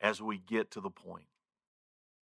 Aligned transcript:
as 0.00 0.20
we 0.20 0.38
get 0.38 0.70
to 0.72 0.80
the 0.80 0.90
point. 0.90 1.26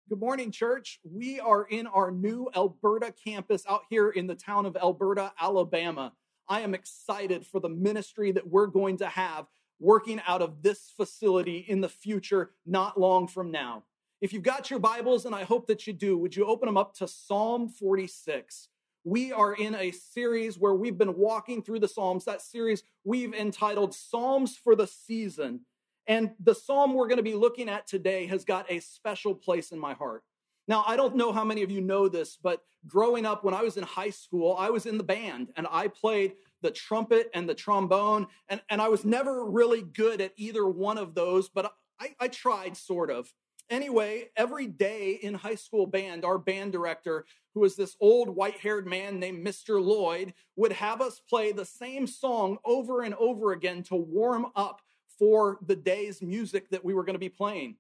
Good 0.08 0.20
morning, 0.20 0.50
church. 0.50 1.00
We 1.02 1.40
are 1.40 1.64
in 1.64 1.86
our 1.86 2.10
new 2.10 2.50
Elberta 2.54 3.12
campus 3.24 3.64
out 3.68 3.82
here 3.88 4.10
in 4.10 4.26
the 4.26 4.34
town 4.34 4.66
of 4.66 4.74
Elberta, 4.74 5.32
Alabama. 5.40 6.12
I 6.48 6.60
am 6.60 6.74
excited 6.74 7.46
for 7.46 7.58
the 7.58 7.70
ministry 7.70 8.30
that 8.32 8.46
we're 8.46 8.66
going 8.66 8.98
to 8.98 9.06
have 9.06 9.46
working 9.80 10.20
out 10.26 10.42
of 10.42 10.62
this 10.62 10.92
facility 10.96 11.64
in 11.68 11.80
the 11.80 11.88
future, 11.88 12.50
not 12.66 13.00
long 13.00 13.26
from 13.26 13.50
now. 13.50 13.84
If 14.20 14.32
you've 14.32 14.42
got 14.42 14.70
your 14.70 14.78
Bibles, 14.78 15.26
and 15.26 15.34
I 15.34 15.44
hope 15.44 15.66
that 15.66 15.86
you 15.86 15.92
do, 15.92 16.16
would 16.16 16.36
you 16.36 16.46
open 16.46 16.66
them 16.66 16.76
up 16.76 16.94
to 16.96 17.08
Psalm 17.08 17.68
46? 17.68 18.68
We 19.04 19.32
are 19.32 19.52
in 19.52 19.74
a 19.74 19.90
series 19.90 20.58
where 20.58 20.74
we've 20.74 20.96
been 20.96 21.16
walking 21.16 21.62
through 21.62 21.80
the 21.80 21.88
Psalms. 21.88 22.24
That 22.24 22.40
series 22.40 22.84
we've 23.04 23.34
entitled 23.34 23.94
Psalms 23.94 24.56
for 24.56 24.74
the 24.74 24.86
Season. 24.86 25.60
And 26.06 26.32
the 26.40 26.54
psalm 26.54 26.94
we're 26.94 27.08
going 27.08 27.18
to 27.18 27.22
be 27.22 27.34
looking 27.34 27.68
at 27.68 27.86
today 27.86 28.26
has 28.26 28.44
got 28.44 28.70
a 28.70 28.80
special 28.80 29.34
place 29.34 29.72
in 29.72 29.78
my 29.78 29.94
heart. 29.94 30.22
Now, 30.66 30.84
I 30.86 30.96
don't 30.96 31.16
know 31.16 31.32
how 31.32 31.44
many 31.44 31.62
of 31.62 31.70
you 31.70 31.80
know 31.80 32.08
this, 32.08 32.36
but 32.42 32.62
growing 32.86 33.26
up 33.26 33.44
when 33.44 33.54
I 33.54 33.62
was 33.62 33.76
in 33.76 33.84
high 33.84 34.10
school, 34.10 34.56
I 34.58 34.70
was 34.70 34.86
in 34.86 34.98
the 34.98 35.04
band 35.04 35.48
and 35.56 35.66
I 35.70 35.88
played 35.88 36.34
the 36.62 36.70
trumpet 36.70 37.30
and 37.34 37.48
the 37.48 37.54
trombone. 37.54 38.26
And, 38.48 38.60
and 38.70 38.80
I 38.80 38.88
was 38.88 39.04
never 39.04 39.44
really 39.44 39.82
good 39.82 40.20
at 40.20 40.32
either 40.36 40.66
one 40.66 40.98
of 40.98 41.14
those, 41.14 41.48
but 41.48 41.74
I, 42.00 42.14
I 42.18 42.28
tried 42.28 42.76
sort 42.76 43.10
of. 43.10 43.32
Anyway, 43.70 44.30
every 44.36 44.66
day 44.66 45.18
in 45.22 45.34
high 45.34 45.54
school 45.54 45.86
band, 45.86 46.24
our 46.24 46.38
band 46.38 46.72
director, 46.72 47.24
who 47.54 47.60
was 47.60 47.76
this 47.76 47.96
old 48.00 48.28
white 48.28 48.58
haired 48.58 48.86
man 48.86 49.18
named 49.18 49.46
Mr. 49.46 49.82
Lloyd, 49.82 50.34
would 50.56 50.72
have 50.72 51.00
us 51.00 51.20
play 51.28 51.52
the 51.52 51.64
same 51.64 52.06
song 52.06 52.58
over 52.64 53.02
and 53.02 53.14
over 53.14 53.52
again 53.52 53.82
to 53.84 53.96
warm 53.96 54.46
up 54.54 54.82
for 55.18 55.58
the 55.66 55.76
day's 55.76 56.22
music 56.22 56.70
that 56.70 56.84
we 56.84 56.94
were 56.94 57.04
going 57.04 57.14
to 57.14 57.20
be 57.20 57.28
playing. 57.28 57.76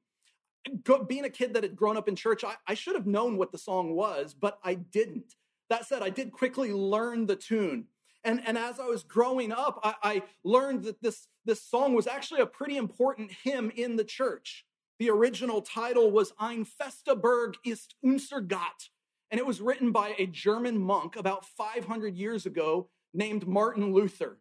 Being 1.08 1.24
a 1.24 1.30
kid 1.30 1.54
that 1.54 1.62
had 1.62 1.76
grown 1.76 1.96
up 1.96 2.08
in 2.08 2.16
church, 2.16 2.42
I, 2.42 2.54
I 2.66 2.74
should 2.74 2.94
have 2.94 3.06
known 3.06 3.36
what 3.36 3.52
the 3.52 3.58
song 3.58 3.94
was, 3.94 4.34
but 4.34 4.58
I 4.64 4.74
didn't. 4.74 5.34
That 5.68 5.86
said, 5.86 6.02
I 6.02 6.10
did 6.10 6.32
quickly 6.32 6.72
learn 6.72 7.26
the 7.26 7.36
tune. 7.36 7.86
And, 8.24 8.42
and 8.46 8.56
as 8.56 8.80
I 8.80 8.86
was 8.86 9.02
growing 9.02 9.52
up, 9.52 9.80
I, 9.82 9.94
I 10.02 10.22
learned 10.42 10.84
that 10.84 11.02
this, 11.02 11.28
this 11.44 11.62
song 11.62 11.94
was 11.94 12.06
actually 12.06 12.40
a 12.40 12.46
pretty 12.46 12.76
important 12.76 13.30
hymn 13.42 13.70
in 13.76 13.96
the 13.96 14.04
church. 14.04 14.64
The 14.98 15.10
original 15.10 15.60
title 15.60 16.10
was 16.10 16.32
Ein 16.38 16.64
fester 16.64 17.16
ist 17.64 17.94
unser 18.02 18.40
Gott, 18.40 18.88
and 19.30 19.38
it 19.38 19.46
was 19.46 19.60
written 19.60 19.92
by 19.92 20.14
a 20.18 20.26
German 20.26 20.78
monk 20.78 21.16
about 21.16 21.44
500 21.44 22.16
years 22.16 22.46
ago 22.46 22.88
named 23.12 23.46
Martin 23.46 23.92
Luther. 23.92 24.38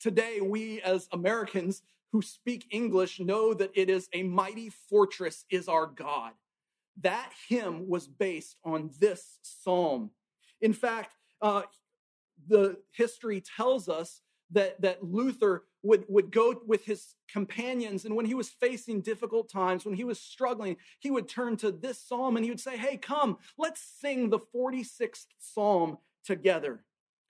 Today, 0.00 0.40
we 0.40 0.80
as 0.82 1.08
Americans 1.12 1.82
who 2.12 2.22
speak 2.22 2.66
English 2.70 3.20
know 3.20 3.54
that 3.54 3.70
it 3.74 3.90
is 3.90 4.08
a 4.12 4.22
mighty 4.22 4.70
fortress 4.70 5.44
is 5.50 5.68
our 5.68 5.86
God. 5.86 6.32
That 7.00 7.30
hymn 7.48 7.88
was 7.88 8.08
based 8.08 8.56
on 8.64 8.90
this 8.98 9.38
psalm. 9.42 10.10
In 10.60 10.72
fact, 10.72 11.12
uh, 11.40 11.62
the 12.46 12.76
history 12.92 13.42
tells 13.56 13.88
us 13.88 14.20
that, 14.50 14.80
that 14.80 15.04
Luther 15.04 15.64
would, 15.82 16.04
would 16.08 16.32
go 16.32 16.60
with 16.66 16.84
his 16.84 17.14
companions, 17.30 18.04
and 18.04 18.16
when 18.16 18.26
he 18.26 18.34
was 18.34 18.48
facing 18.48 19.00
difficult 19.00 19.50
times, 19.50 19.84
when 19.84 19.94
he 19.94 20.04
was 20.04 20.18
struggling, 20.18 20.76
he 20.98 21.10
would 21.10 21.28
turn 21.28 21.56
to 21.58 21.70
this 21.70 22.02
psalm 22.02 22.36
and 22.36 22.44
he 22.44 22.50
would 22.50 22.60
say, 22.60 22.76
Hey, 22.76 22.96
come, 22.96 23.38
let's 23.56 23.80
sing 24.00 24.30
the 24.30 24.40
46th 24.54 25.26
psalm 25.38 25.98
together. 26.24 26.84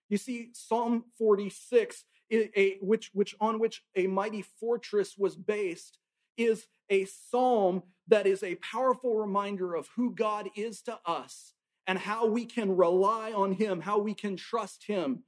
You 0.08 0.16
see, 0.16 0.48
Psalm 0.54 1.04
46 1.18 2.04
a, 2.30 2.78
which, 2.80 3.10
which 3.14 3.34
on 3.40 3.58
which 3.58 3.82
a 3.96 4.06
mighty 4.06 4.42
fortress 4.42 5.16
was 5.16 5.36
based, 5.36 5.98
is 6.36 6.66
a 6.90 7.04
psalm 7.04 7.82
that 8.06 8.26
is 8.26 8.42
a 8.42 8.56
powerful 8.56 9.16
reminder 9.16 9.74
of 9.74 9.88
who 9.96 10.14
God 10.14 10.48
is 10.56 10.82
to 10.82 10.98
us 11.04 11.52
and 11.86 11.98
how 11.98 12.26
we 12.26 12.44
can 12.44 12.76
rely 12.76 13.32
on 13.32 13.52
Him, 13.52 13.80
how 13.80 13.98
we 13.98 14.14
can 14.14 14.36
trust 14.36 14.84
Him. 14.86 15.22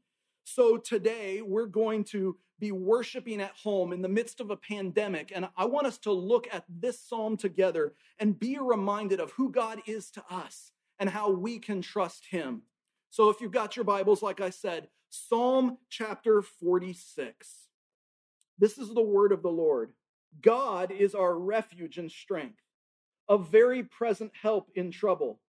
So 0.44 0.76
today 0.76 1.42
we're 1.42 1.66
going 1.66 2.04
to 2.04 2.36
be 2.58 2.72
worshiping 2.72 3.40
at 3.40 3.56
home 3.56 3.92
in 3.92 4.02
the 4.02 4.08
midst 4.08 4.40
of 4.40 4.50
a 4.50 4.56
pandemic. 4.56 5.32
And 5.34 5.48
I 5.56 5.64
want 5.64 5.86
us 5.86 5.98
to 5.98 6.12
look 6.12 6.46
at 6.52 6.64
this 6.68 7.00
psalm 7.00 7.36
together 7.36 7.94
and 8.18 8.38
be 8.38 8.58
reminded 8.60 9.20
of 9.20 9.32
who 9.32 9.50
God 9.50 9.80
is 9.86 10.10
to 10.12 10.24
us 10.30 10.72
and 10.98 11.08
how 11.08 11.30
we 11.30 11.58
can 11.58 11.80
trust 11.80 12.26
Him. 12.26 12.62
So 13.08 13.30
if 13.30 13.40
you've 13.40 13.50
got 13.50 13.76
your 13.76 13.84
Bibles, 13.84 14.22
like 14.22 14.40
I 14.40 14.50
said, 14.50 14.88
Psalm 15.12 15.76
chapter 15.88 16.40
46. 16.40 17.66
This 18.60 18.78
is 18.78 18.94
the 18.94 19.02
word 19.02 19.32
of 19.32 19.42
the 19.42 19.50
Lord. 19.50 19.92
God 20.40 20.92
is 20.92 21.16
our 21.16 21.36
refuge 21.36 21.98
and 21.98 22.08
strength, 22.08 22.62
a 23.28 23.36
very 23.36 23.82
present 23.82 24.30
help 24.40 24.70
in 24.76 24.92
trouble. 24.92 25.40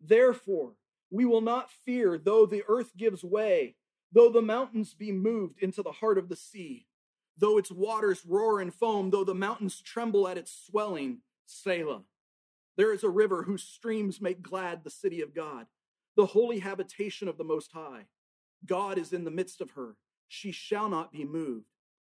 Therefore, 0.00 0.72
we 1.10 1.26
will 1.26 1.42
not 1.42 1.70
fear 1.70 2.16
though 2.16 2.46
the 2.46 2.62
earth 2.66 2.96
gives 2.96 3.22
way, 3.22 3.76
though 4.10 4.30
the 4.30 4.40
mountains 4.40 4.94
be 4.94 5.12
moved 5.12 5.58
into 5.58 5.82
the 5.82 5.92
heart 5.92 6.16
of 6.16 6.30
the 6.30 6.36
sea, 6.36 6.86
though 7.36 7.58
its 7.58 7.70
waters 7.70 8.24
roar 8.24 8.58
and 8.58 8.72
foam, 8.72 9.10
though 9.10 9.24
the 9.24 9.34
mountains 9.34 9.82
tremble 9.82 10.28
at 10.28 10.38
its 10.38 10.50
swelling. 10.50 11.18
Selah. 11.44 12.04
There 12.78 12.94
is 12.94 13.04
a 13.04 13.10
river 13.10 13.42
whose 13.42 13.64
streams 13.64 14.18
make 14.18 14.40
glad 14.40 14.82
the 14.82 14.88
city 14.88 15.20
of 15.20 15.34
God, 15.34 15.66
the 16.16 16.24
holy 16.24 16.60
habitation 16.60 17.28
of 17.28 17.36
the 17.36 17.44
Most 17.44 17.72
High. 17.72 18.06
God 18.66 18.98
is 18.98 19.12
in 19.12 19.24
the 19.24 19.30
midst 19.30 19.60
of 19.60 19.72
her. 19.72 19.96
She 20.28 20.52
shall 20.52 20.88
not 20.88 21.12
be 21.12 21.24
moved. 21.24 21.66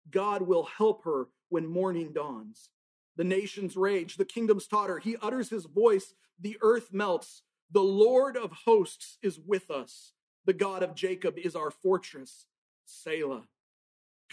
God 0.09 0.41
will 0.41 0.63
help 0.63 1.03
her 1.03 1.27
when 1.49 1.65
morning 1.65 2.13
dawns. 2.13 2.69
The 3.17 3.23
nations 3.23 3.75
rage, 3.75 4.17
the 4.17 4.25
kingdoms 4.25 4.67
totter. 4.67 4.99
He 4.99 5.17
utters 5.21 5.49
his 5.49 5.65
voice, 5.65 6.13
the 6.39 6.57
earth 6.61 6.89
melts. 6.91 7.41
The 7.71 7.81
Lord 7.81 8.37
of 8.37 8.51
hosts 8.51 9.17
is 9.21 9.39
with 9.39 9.71
us. 9.71 10.13
The 10.45 10.53
God 10.53 10.83
of 10.83 10.95
Jacob 10.95 11.37
is 11.37 11.55
our 11.55 11.71
fortress. 11.71 12.45
Selah. 12.85 13.43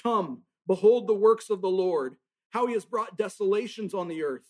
Come, 0.02 0.42
behold 0.66 1.06
the 1.06 1.14
works 1.14 1.48
of 1.48 1.62
the 1.62 1.70
Lord, 1.70 2.16
how 2.50 2.66
he 2.66 2.74
has 2.74 2.84
brought 2.84 3.16
desolations 3.16 3.94
on 3.94 4.08
the 4.08 4.22
earth. 4.22 4.46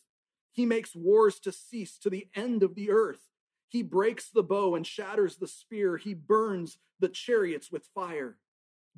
He 0.50 0.66
makes 0.66 0.94
wars 0.94 1.38
to 1.40 1.52
cease 1.52 1.98
to 1.98 2.10
the 2.10 2.26
end 2.34 2.62
of 2.62 2.74
the 2.74 2.90
earth. 2.90 3.31
He 3.72 3.82
breaks 3.82 4.28
the 4.28 4.42
bow 4.42 4.74
and 4.74 4.86
shatters 4.86 5.36
the 5.36 5.48
spear. 5.48 5.96
He 5.96 6.12
burns 6.12 6.76
the 7.00 7.08
chariots 7.08 7.72
with 7.72 7.88
fire. 7.94 8.36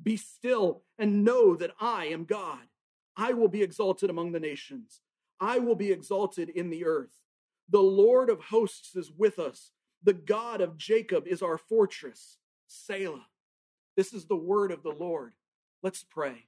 Be 0.03 0.17
still 0.17 0.81
and 0.99 1.23
know 1.23 1.55
that 1.55 1.71
I 1.79 2.07
am 2.07 2.25
God. 2.25 2.59
I 3.15 3.31
will 3.31 3.47
be 3.47 3.63
exalted 3.63 4.09
among 4.09 4.33
the 4.33 4.39
nations. 4.41 4.99
I 5.39 5.59
will 5.59 5.75
be 5.75 5.93
exalted 5.93 6.49
in 6.49 6.69
the 6.69 6.83
earth. 6.83 7.13
The 7.69 7.79
Lord 7.79 8.29
of 8.29 8.41
hosts 8.41 8.97
is 8.97 9.09
with 9.09 9.39
us. 9.39 9.71
The 10.03 10.11
God 10.11 10.59
of 10.59 10.75
Jacob 10.75 11.25
is 11.25 11.41
our 11.41 11.57
fortress. 11.57 12.35
Selah. 12.67 13.27
This 13.95 14.11
is 14.11 14.25
the 14.25 14.35
word 14.35 14.73
of 14.73 14.83
the 14.83 14.91
Lord. 14.91 15.35
Let's 15.83 16.03
pray. 16.03 16.47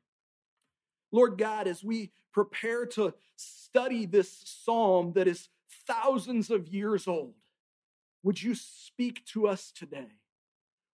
Lord 1.14 1.38
God, 1.38 1.70
as 1.70 1.82
we 1.82 2.12
prepare 2.34 2.86
to 2.88 3.14
study 3.38 4.06
this 4.06 4.30
psalm 4.44 5.14
that 5.14 5.30
is 5.30 5.48
thousands 5.88 6.50
of 6.50 6.68
years 6.68 7.08
old, 7.08 7.36
would 8.28 8.44
you 8.44 8.54
speak 8.54 9.24
to 9.24 9.48
us 9.48 9.72
today? 9.72 10.12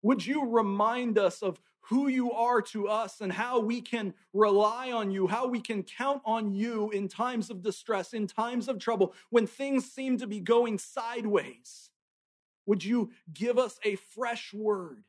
Would 0.03 0.27
you 0.27 0.51
remind 0.51 1.19
us 1.19 1.41
of 1.41 1.59
who 1.81 2.09
you 2.09 2.31
are 2.31 2.61
to 2.61 2.89
us 2.89 3.23
and 3.23 3.33
how 3.33 3.59
we 3.59 3.81
can 3.81 4.13
rely 4.35 4.93
on 4.93 5.11
you, 5.11 5.27
how 5.29 5.47
we 5.47 5.59
can 5.59 5.83
count 5.83 6.21
on 6.27 6.53
you 6.53 6.91
in 6.91 7.09
times 7.09 7.49
of 7.49 7.63
distress, 7.63 8.13
in 8.13 8.27
times 8.27 8.69
of 8.69 8.79
trouble, 8.79 9.15
when 9.31 9.47
things 9.47 9.91
seem 9.91 10.19
to 10.19 10.27
be 10.27 10.41
going 10.41 10.77
sideways? 10.77 11.89
Would 12.67 12.85
you 12.85 13.13
give 13.33 13.57
us 13.57 13.79
a 13.83 13.97
fresh 13.97 14.53
word? 14.53 15.03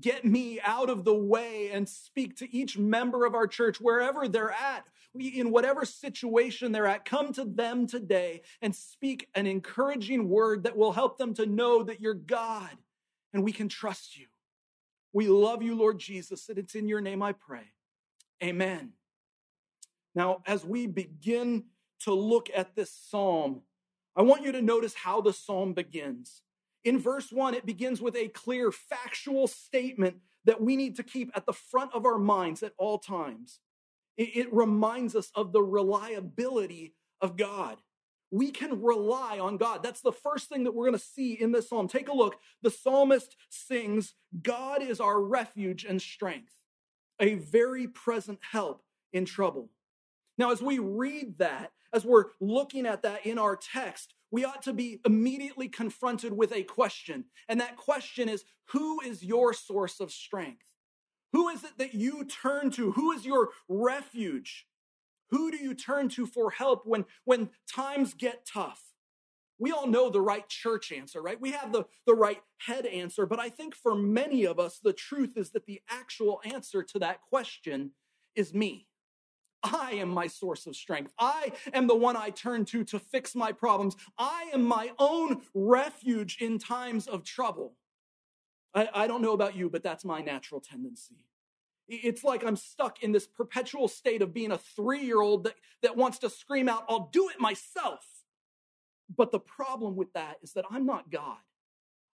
Get 0.00 0.24
me 0.24 0.60
out 0.60 0.90
of 0.90 1.04
the 1.04 1.14
way 1.14 1.70
and 1.72 1.88
speak 1.88 2.36
to 2.38 2.54
each 2.54 2.78
member 2.78 3.24
of 3.24 3.34
our 3.34 3.46
church, 3.46 3.80
wherever 3.80 4.28
they're 4.28 4.52
at, 4.52 4.84
in 5.18 5.50
whatever 5.50 5.84
situation 5.84 6.72
they're 6.72 6.86
at. 6.86 7.04
Come 7.04 7.32
to 7.32 7.44
them 7.44 7.86
today 7.86 8.42
and 8.60 8.74
speak 8.74 9.28
an 9.34 9.46
encouraging 9.46 10.28
word 10.28 10.64
that 10.64 10.76
will 10.76 10.92
help 10.92 11.18
them 11.18 11.34
to 11.34 11.46
know 11.46 11.82
that 11.82 12.00
you're 12.00 12.14
God 12.14 12.76
and 13.32 13.42
we 13.42 13.52
can 13.52 13.68
trust 13.68 14.18
you. 14.18 14.26
We 15.12 15.28
love 15.28 15.62
you, 15.62 15.74
Lord 15.74 15.98
Jesus, 15.98 16.48
and 16.48 16.58
it's 16.58 16.74
in 16.74 16.88
your 16.88 17.00
name 17.00 17.22
I 17.22 17.32
pray. 17.32 17.72
Amen. 18.42 18.92
Now, 20.14 20.42
as 20.46 20.64
we 20.64 20.86
begin 20.86 21.64
to 22.00 22.12
look 22.12 22.48
at 22.54 22.74
this 22.74 22.90
psalm, 22.90 23.62
I 24.14 24.22
want 24.22 24.42
you 24.42 24.52
to 24.52 24.62
notice 24.62 24.94
how 24.94 25.20
the 25.20 25.32
psalm 25.32 25.74
begins. 25.74 26.42
In 26.88 26.98
verse 26.98 27.30
one, 27.30 27.52
it 27.52 27.66
begins 27.66 28.00
with 28.00 28.16
a 28.16 28.28
clear 28.28 28.72
factual 28.72 29.46
statement 29.46 30.22
that 30.46 30.62
we 30.62 30.74
need 30.74 30.96
to 30.96 31.02
keep 31.02 31.30
at 31.34 31.44
the 31.44 31.52
front 31.52 31.92
of 31.92 32.06
our 32.06 32.16
minds 32.16 32.62
at 32.62 32.72
all 32.78 32.96
times. 32.96 33.60
It, 34.16 34.34
it 34.34 34.54
reminds 34.54 35.14
us 35.14 35.30
of 35.34 35.52
the 35.52 35.60
reliability 35.60 36.94
of 37.20 37.36
God. 37.36 37.82
We 38.30 38.50
can 38.50 38.80
rely 38.80 39.38
on 39.38 39.58
God. 39.58 39.82
That's 39.82 40.00
the 40.00 40.12
first 40.12 40.48
thing 40.48 40.64
that 40.64 40.74
we're 40.74 40.86
going 40.86 40.98
to 40.98 41.04
see 41.04 41.34
in 41.34 41.52
this 41.52 41.68
psalm. 41.68 41.88
Take 41.88 42.08
a 42.08 42.16
look. 42.16 42.36
The 42.62 42.70
psalmist 42.70 43.36
sings, 43.50 44.14
God 44.42 44.80
is 44.82 44.98
our 44.98 45.20
refuge 45.20 45.84
and 45.84 46.00
strength, 46.00 46.54
a 47.20 47.34
very 47.34 47.86
present 47.86 48.38
help 48.52 48.82
in 49.12 49.26
trouble. 49.26 49.68
Now, 50.38 50.52
as 50.52 50.62
we 50.62 50.78
read 50.78 51.36
that, 51.36 51.72
as 51.92 52.06
we're 52.06 52.30
looking 52.40 52.86
at 52.86 53.02
that 53.02 53.26
in 53.26 53.38
our 53.38 53.56
text, 53.56 54.14
we 54.30 54.44
ought 54.44 54.62
to 54.62 54.72
be 54.72 55.00
immediately 55.06 55.68
confronted 55.68 56.32
with 56.32 56.52
a 56.52 56.62
question. 56.62 57.24
And 57.48 57.60
that 57.60 57.76
question 57.76 58.28
is 58.28 58.44
Who 58.70 59.00
is 59.00 59.22
your 59.22 59.52
source 59.52 60.00
of 60.00 60.12
strength? 60.12 60.66
Who 61.32 61.48
is 61.48 61.64
it 61.64 61.78
that 61.78 61.94
you 61.94 62.24
turn 62.24 62.70
to? 62.72 62.92
Who 62.92 63.12
is 63.12 63.26
your 63.26 63.50
refuge? 63.68 64.66
Who 65.30 65.50
do 65.50 65.58
you 65.58 65.74
turn 65.74 66.08
to 66.10 66.26
for 66.26 66.50
help 66.50 66.86
when, 66.86 67.04
when 67.24 67.50
times 67.70 68.14
get 68.14 68.46
tough? 68.46 68.82
We 69.58 69.72
all 69.72 69.86
know 69.86 70.08
the 70.08 70.20
right 70.20 70.48
church 70.48 70.92
answer, 70.92 71.20
right? 71.20 71.40
We 71.40 71.50
have 71.50 71.72
the, 71.72 71.84
the 72.06 72.14
right 72.14 72.40
head 72.58 72.86
answer, 72.86 73.26
but 73.26 73.40
I 73.40 73.48
think 73.48 73.74
for 73.74 73.94
many 73.94 74.44
of 74.44 74.58
us, 74.58 74.78
the 74.78 74.92
truth 74.92 75.36
is 75.36 75.50
that 75.50 75.66
the 75.66 75.80
actual 75.90 76.40
answer 76.44 76.82
to 76.84 76.98
that 77.00 77.20
question 77.22 77.90
is 78.36 78.54
me. 78.54 78.86
I 79.62 79.92
am 79.94 80.08
my 80.08 80.26
source 80.26 80.66
of 80.66 80.76
strength. 80.76 81.12
I 81.18 81.52
am 81.72 81.86
the 81.86 81.96
one 81.96 82.16
I 82.16 82.30
turn 82.30 82.64
to 82.66 82.84
to 82.84 82.98
fix 82.98 83.34
my 83.34 83.52
problems. 83.52 83.96
I 84.16 84.50
am 84.54 84.62
my 84.64 84.92
own 84.98 85.42
refuge 85.54 86.38
in 86.40 86.58
times 86.58 87.06
of 87.06 87.24
trouble. 87.24 87.74
I, 88.74 88.88
I 88.94 89.06
don't 89.06 89.22
know 89.22 89.32
about 89.32 89.56
you, 89.56 89.68
but 89.68 89.82
that's 89.82 90.04
my 90.04 90.20
natural 90.20 90.60
tendency. 90.60 91.16
It's 91.88 92.22
like 92.22 92.44
I'm 92.44 92.56
stuck 92.56 93.02
in 93.02 93.12
this 93.12 93.26
perpetual 93.26 93.88
state 93.88 94.20
of 94.20 94.34
being 94.34 94.52
a 94.52 94.58
three 94.58 95.02
year 95.02 95.20
old 95.20 95.44
that, 95.44 95.54
that 95.82 95.96
wants 95.96 96.18
to 96.18 96.30
scream 96.30 96.68
out, 96.68 96.84
I'll 96.88 97.08
do 97.12 97.28
it 97.30 97.40
myself. 97.40 98.04
But 99.16 99.32
the 99.32 99.40
problem 99.40 99.96
with 99.96 100.12
that 100.12 100.36
is 100.42 100.52
that 100.52 100.66
I'm 100.70 100.84
not 100.84 101.10
God. 101.10 101.38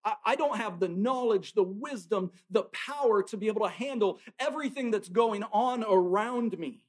I, 0.04 0.14
I 0.24 0.36
don't 0.36 0.56
have 0.58 0.78
the 0.78 0.88
knowledge, 0.88 1.54
the 1.54 1.64
wisdom, 1.64 2.30
the 2.50 2.64
power 2.64 3.22
to 3.24 3.36
be 3.36 3.48
able 3.48 3.62
to 3.62 3.72
handle 3.72 4.20
everything 4.38 4.92
that's 4.92 5.08
going 5.08 5.42
on 5.52 5.84
around 5.84 6.56
me. 6.58 6.84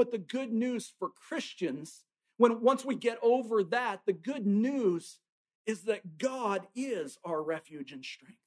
But 0.00 0.12
the 0.12 0.16
good 0.16 0.50
news 0.50 0.90
for 0.98 1.10
Christians, 1.10 2.04
when 2.38 2.62
once 2.62 2.86
we 2.86 2.94
get 2.94 3.18
over 3.22 3.62
that, 3.64 4.00
the 4.06 4.14
good 4.14 4.46
news 4.46 5.18
is 5.66 5.82
that 5.82 6.16
God 6.16 6.66
is 6.74 7.18
our 7.22 7.42
refuge 7.42 7.92
and 7.92 8.02
strength. 8.02 8.38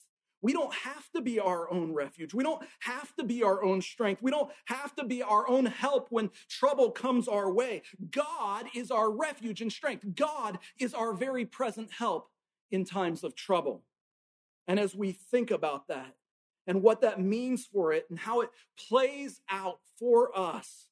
We 0.42 0.52
don't 0.52 0.74
have 0.74 1.12
to 1.12 1.22
be 1.22 1.40
our 1.40 1.72
own 1.72 1.94
refuge. 1.94 2.34
We 2.34 2.44
don't 2.44 2.66
have 2.80 3.16
to 3.18 3.24
be 3.24 3.44
our 3.44 3.64
own 3.64 3.84
strength. 3.84 4.24
We 4.24 4.32
don't 4.32 4.52
have 4.66 4.96
to 4.96 5.06
be 5.06 5.22
our 5.22 5.48
own 5.48 5.68
help 5.68 6.08
when 6.10 6.32
trouble 6.50 6.90
comes 6.90 7.28
our 7.28 7.54
way. 7.54 7.84
God 8.10 8.66
is 8.74 8.90
our 8.90 9.12
refuge 9.12 9.62
and 9.62 9.72
strength. 9.72 10.04
God 10.16 10.58
is 10.80 10.96
our 10.96 11.14
very 11.14 11.46
present 11.46 11.92
help 11.92 12.30
in 12.72 12.84
times 12.84 13.24
of 13.24 13.36
trouble. 13.36 13.84
And 14.68 14.80
as 14.80 14.96
we 14.96 15.12
think 15.12 15.52
about 15.52 15.88
that 15.90 16.16
and 16.66 16.82
what 16.82 17.02
that 17.02 17.22
means 17.22 17.64
for 17.64 17.94
it 17.94 18.08
and 18.10 18.18
how 18.18 18.42
it 18.42 18.50
plays 18.76 19.40
out 19.52 19.82
for 20.00 20.36
us, 20.36 20.90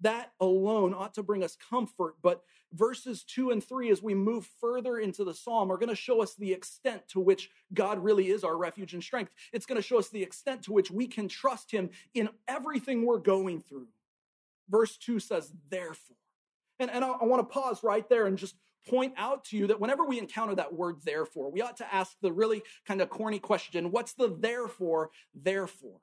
that 0.00 0.32
alone 0.40 0.94
ought 0.94 1.14
to 1.14 1.22
bring 1.22 1.42
us 1.42 1.56
comfort. 1.70 2.16
But 2.22 2.42
verses 2.72 3.24
two 3.24 3.50
and 3.50 3.62
three, 3.62 3.90
as 3.90 4.02
we 4.02 4.14
move 4.14 4.48
further 4.60 4.98
into 4.98 5.24
the 5.24 5.34
psalm, 5.34 5.70
are 5.70 5.78
going 5.78 5.88
to 5.88 5.96
show 5.96 6.22
us 6.22 6.34
the 6.34 6.52
extent 6.52 7.08
to 7.08 7.20
which 7.20 7.50
God 7.72 8.02
really 8.02 8.28
is 8.28 8.44
our 8.44 8.56
refuge 8.56 8.94
and 8.94 9.02
strength. 9.02 9.32
It's 9.52 9.66
going 9.66 9.80
to 9.80 9.86
show 9.86 9.98
us 9.98 10.08
the 10.08 10.22
extent 10.22 10.62
to 10.64 10.72
which 10.72 10.90
we 10.90 11.06
can 11.06 11.28
trust 11.28 11.70
Him 11.70 11.90
in 12.14 12.28
everything 12.46 13.04
we're 13.04 13.18
going 13.18 13.60
through. 13.60 13.88
Verse 14.68 14.96
two 14.96 15.18
says, 15.18 15.52
therefore. 15.70 16.16
And, 16.78 16.90
and 16.90 17.04
I, 17.04 17.08
I 17.08 17.24
want 17.24 17.40
to 17.40 17.52
pause 17.52 17.82
right 17.82 18.08
there 18.08 18.26
and 18.26 18.38
just 18.38 18.54
point 18.88 19.14
out 19.16 19.44
to 19.44 19.56
you 19.56 19.66
that 19.66 19.80
whenever 19.80 20.04
we 20.04 20.18
encounter 20.18 20.54
that 20.54 20.72
word 20.72 20.96
therefore, 21.04 21.50
we 21.50 21.60
ought 21.60 21.76
to 21.78 21.94
ask 21.94 22.16
the 22.20 22.32
really 22.32 22.62
kind 22.86 23.00
of 23.00 23.10
corny 23.10 23.38
question 23.38 23.90
what's 23.90 24.12
the 24.12 24.28
therefore, 24.28 25.10
therefore? 25.34 26.00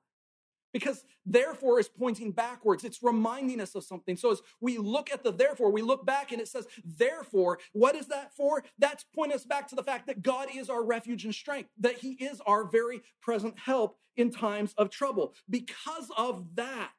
Because 0.75 1.05
therefore 1.25 1.79
is 1.79 1.87
pointing 1.87 2.33
backwards. 2.33 2.83
It's 2.83 3.01
reminding 3.01 3.61
us 3.61 3.75
of 3.75 3.85
something. 3.85 4.17
So 4.17 4.31
as 4.31 4.41
we 4.59 4.77
look 4.77 5.09
at 5.09 5.23
the 5.23 5.31
therefore, 5.31 5.71
we 5.71 5.81
look 5.81 6.05
back 6.05 6.33
and 6.33 6.41
it 6.41 6.49
says, 6.49 6.67
therefore, 6.83 7.59
what 7.71 7.95
is 7.95 8.07
that 8.07 8.35
for? 8.35 8.61
That's 8.77 9.05
pointing 9.15 9.37
us 9.37 9.45
back 9.45 9.69
to 9.69 9.75
the 9.75 9.83
fact 9.83 10.05
that 10.07 10.21
God 10.21 10.49
is 10.53 10.69
our 10.69 10.83
refuge 10.83 11.23
and 11.23 11.33
strength, 11.33 11.69
that 11.79 11.99
he 11.99 12.15
is 12.15 12.41
our 12.45 12.65
very 12.65 13.03
present 13.21 13.57
help 13.57 13.97
in 14.17 14.31
times 14.31 14.73
of 14.77 14.89
trouble. 14.89 15.33
Because 15.49 16.11
of 16.17 16.45
that, 16.55 16.91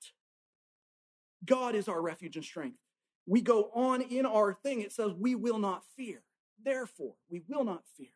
God 1.44 1.74
is 1.74 1.86
our 1.86 2.00
refuge 2.00 2.36
and 2.36 2.44
strength. 2.46 2.78
We 3.26 3.42
go 3.42 3.70
on 3.74 4.00
in 4.00 4.24
our 4.24 4.54
thing. 4.54 4.80
It 4.80 4.92
says, 4.92 5.12
we 5.12 5.34
will 5.34 5.58
not 5.58 5.82
fear. 5.98 6.22
Therefore, 6.64 7.16
we 7.28 7.42
will 7.46 7.64
not 7.64 7.82
fear. 7.94 8.08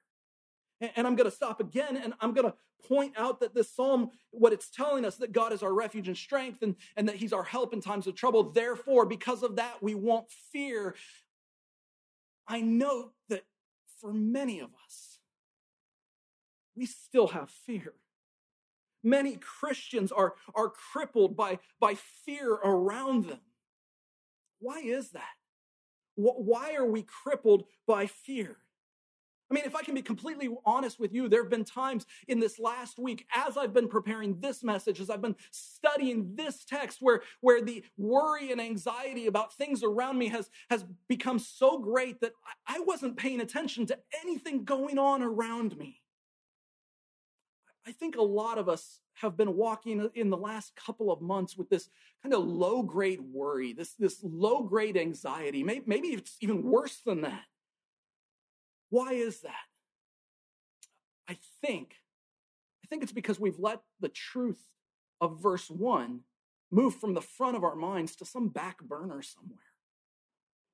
And 0.97 1.07
I'm 1.07 1.17
going 1.17 1.29
to 1.29 1.37
stop 1.37 1.61
again 1.61 1.99
and 1.99 2.15
I'm 2.19 2.33
going 2.33 2.47
to 2.47 2.55
point 2.83 3.15
out 3.17 3.41
that 3.41 3.55
this 3.55 3.75
psalm, 3.75 4.11
what 4.31 4.53
it's 4.53 4.71
telling 4.71 5.05
us, 5.05 5.17
that 5.17 5.33
God 5.33 5.53
is 5.53 5.63
our 5.63 5.73
refuge 5.73 6.09
and 6.09 6.17
strength 6.17 6.63
and, 6.63 6.77
and 6.97 7.09
that 7.09 7.17
he's 7.17 7.33
our 7.33 7.43
help 7.43 7.73
in 7.73 7.81
times 7.81 8.07
of 8.07 8.15
trouble. 8.15 8.51
Therefore, 8.51 9.07
because 9.07 9.43
of 9.43 9.57
that, 9.57 9.83
we 9.83 9.95
won't 9.95 10.31
fear. 10.53 10.95
I 12.47 12.61
know 12.61 13.13
that 13.29 13.45
for 14.01 14.13
many 14.13 14.61
of 14.61 14.71
us, 14.85 15.19
we 16.77 16.87
still 16.87 17.29
have 17.29 17.51
fear. 17.51 17.95
Many 19.03 19.37
Christians 19.37 20.13
are, 20.13 20.35
are 20.55 20.71
crippled 20.71 21.37
by, 21.37 21.59
by 21.79 21.95
fear 21.95 22.53
around 22.53 23.27
them. 23.27 23.41
Why 24.59 24.81
is 24.81 25.11
that? 25.11 25.23
Why 26.17 26.75
are 26.75 26.85
we 26.85 27.03
crippled 27.03 27.65
by 27.87 28.07
fear? 28.07 28.59
I 29.51 29.55
mean, 29.55 29.65
if 29.65 29.75
I 29.75 29.83
can 29.83 29.95
be 29.95 30.03
completely 30.03 30.49
honest 30.65 31.01
with 31.01 31.13
you, 31.13 31.29
there 31.29 31.43
have 31.43 31.51
been 31.51 31.65
times 31.65 32.07
in 32.29 32.39
this 32.39 32.59
last 32.61 32.99
week, 32.99 33.27
as 33.35 33.57
I've 33.57 33.75
been 33.75 33.89
preparing 33.89 34.39
this 34.41 34.63
message, 34.63 35.01
as 35.01 35.11
I've 35.11 35.23
been 35.23 35.35
studying 35.51 36.37
this 36.37 36.65
text, 36.65 36.99
where, 37.01 37.23
where 37.41 37.61
the 37.61 37.83
worry 37.97 38.53
and 38.53 38.61
anxiety 38.61 39.27
about 39.27 39.53
things 39.53 39.83
around 39.83 40.19
me 40.19 40.29
has, 40.29 40.51
has 40.71 40.85
become 41.09 41.41
so 41.41 41.79
great 41.79 42.21
that 42.21 42.33
I 42.67 42.79
wasn't 42.81 43.17
paying 43.17 43.41
attention 43.41 43.87
to 43.87 43.99
anything 44.23 44.65
going 44.65 44.99
on 44.99 45.21
around 45.21 45.77
me. 45.77 46.01
I 47.85 47.91
think 47.93 48.17
a 48.17 48.23
lot 48.23 48.59
of 48.59 48.69
us 48.69 49.01
have 49.15 49.37
been 49.37 49.57
walking 49.57 50.09
in 50.15 50.31
the 50.31 50.37
last 50.37 50.77
couple 50.77 51.11
of 51.11 51.21
months 51.21 51.57
with 51.57 51.69
this 51.69 51.89
kind 52.23 52.35
of 52.35 52.45
low 52.45 52.83
grade 52.83 53.21
worry, 53.21 53.73
this, 53.73 53.95
this 53.95 54.21
low 54.23 54.63
grade 54.63 54.97
anxiety. 54.97 55.65
Maybe, 55.65 55.83
maybe 55.87 56.09
it's 56.09 56.37
even 56.41 56.63
worse 56.63 57.01
than 57.05 57.23
that. 57.23 57.43
Why 58.91 59.13
is 59.13 59.41
that? 59.41 59.67
I 61.29 61.39
think, 61.63 61.95
I 62.85 62.89
think 62.89 63.03
it's 63.03 63.13
because 63.13 63.41
we've 63.41 63.59
let 63.59 63.81
the 64.01 64.09
truth 64.09 64.67
of 65.21 65.41
verse 65.41 65.71
one 65.71 66.21
move 66.73 66.95
from 66.95 67.15
the 67.15 67.21
front 67.21 67.57
of 67.57 67.65
our 67.65 67.77
minds 67.77 68.17
to 68.17 68.25
some 68.25 68.49
back 68.49 68.83
burner 68.83 69.23
somewhere. 69.23 69.59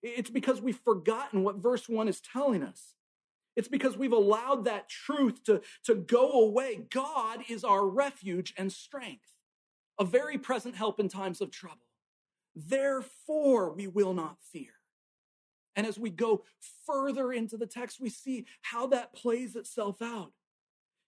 It's 0.03 0.31
because 0.31 0.61
we've 0.61 0.79
forgotten 0.79 1.43
what 1.43 1.57
verse 1.57 1.89
one 1.89 2.09
is 2.09 2.21
telling 2.21 2.63
us. 2.63 2.95
It's 3.57 3.69
because 3.69 3.97
we've 3.97 4.13
allowed 4.13 4.65
that 4.67 4.89
truth 4.89 5.43
to, 5.45 5.63
to 5.85 5.95
go 5.95 6.31
away. 6.31 6.87
God 6.91 7.41
is 7.49 7.65
our 7.65 7.87
refuge 7.87 8.53
and 8.57 8.71
strength, 8.71 9.33
a 9.99 10.05
very 10.05 10.37
present 10.37 10.77
help 10.77 11.01
in 11.01 11.09
times 11.09 11.41
of 11.41 11.51
trouble. 11.51 11.87
Therefore, 12.55 13.73
we 13.73 13.87
will 13.87 14.15
not 14.15 14.37
fear. 14.41 14.73
And 15.77 15.87
as 15.87 15.99
we 15.99 16.11
go 16.11 16.43
further 16.87 17.33
into 17.33 17.59
the 17.59 17.67
text, 17.67 18.01
we 18.01 18.09
see 18.09 18.47
how 18.63 18.87
that 18.89 19.13
plays 19.13 19.55
itself 19.55 20.01
out. 20.01 20.33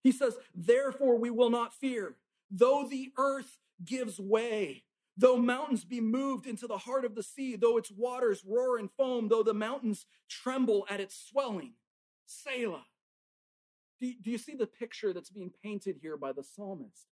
He 0.03 0.13
says, 0.13 0.37
Therefore, 0.55 1.19
we 1.19 1.31
will 1.31 1.51
not 1.51 1.75
fear, 1.75 2.17
though 2.51 2.87
the 2.89 3.11
earth 3.17 3.59
gives 3.83 4.21
way, 4.21 4.85
though 5.17 5.39
mountains 5.39 5.85
be 5.85 6.01
moved 6.01 6.47
into 6.47 6.67
the 6.67 6.79
heart 6.79 7.07
of 7.07 7.15
the 7.15 7.23
sea, 7.23 7.57
though 7.57 7.79
its 7.79 7.91
waters 7.91 8.45
roar 8.47 8.79
and 8.79 8.91
foam, 8.91 9.29
though 9.29 9.43
the 9.43 9.55
mountains 9.55 10.05
tremble 10.29 10.87
at 10.91 11.01
its 11.01 11.19
swelling. 11.19 11.73
Selah. 12.27 12.85
Do, 14.01 14.13
do 14.23 14.31
you 14.31 14.39
see 14.39 14.55
the 14.55 14.67
picture 14.67 15.13
that's 15.13 15.31
being 15.31 15.51
painted 15.63 15.97
here 16.01 16.17
by 16.17 16.33
the 16.33 16.45
psalmist? 16.45 17.07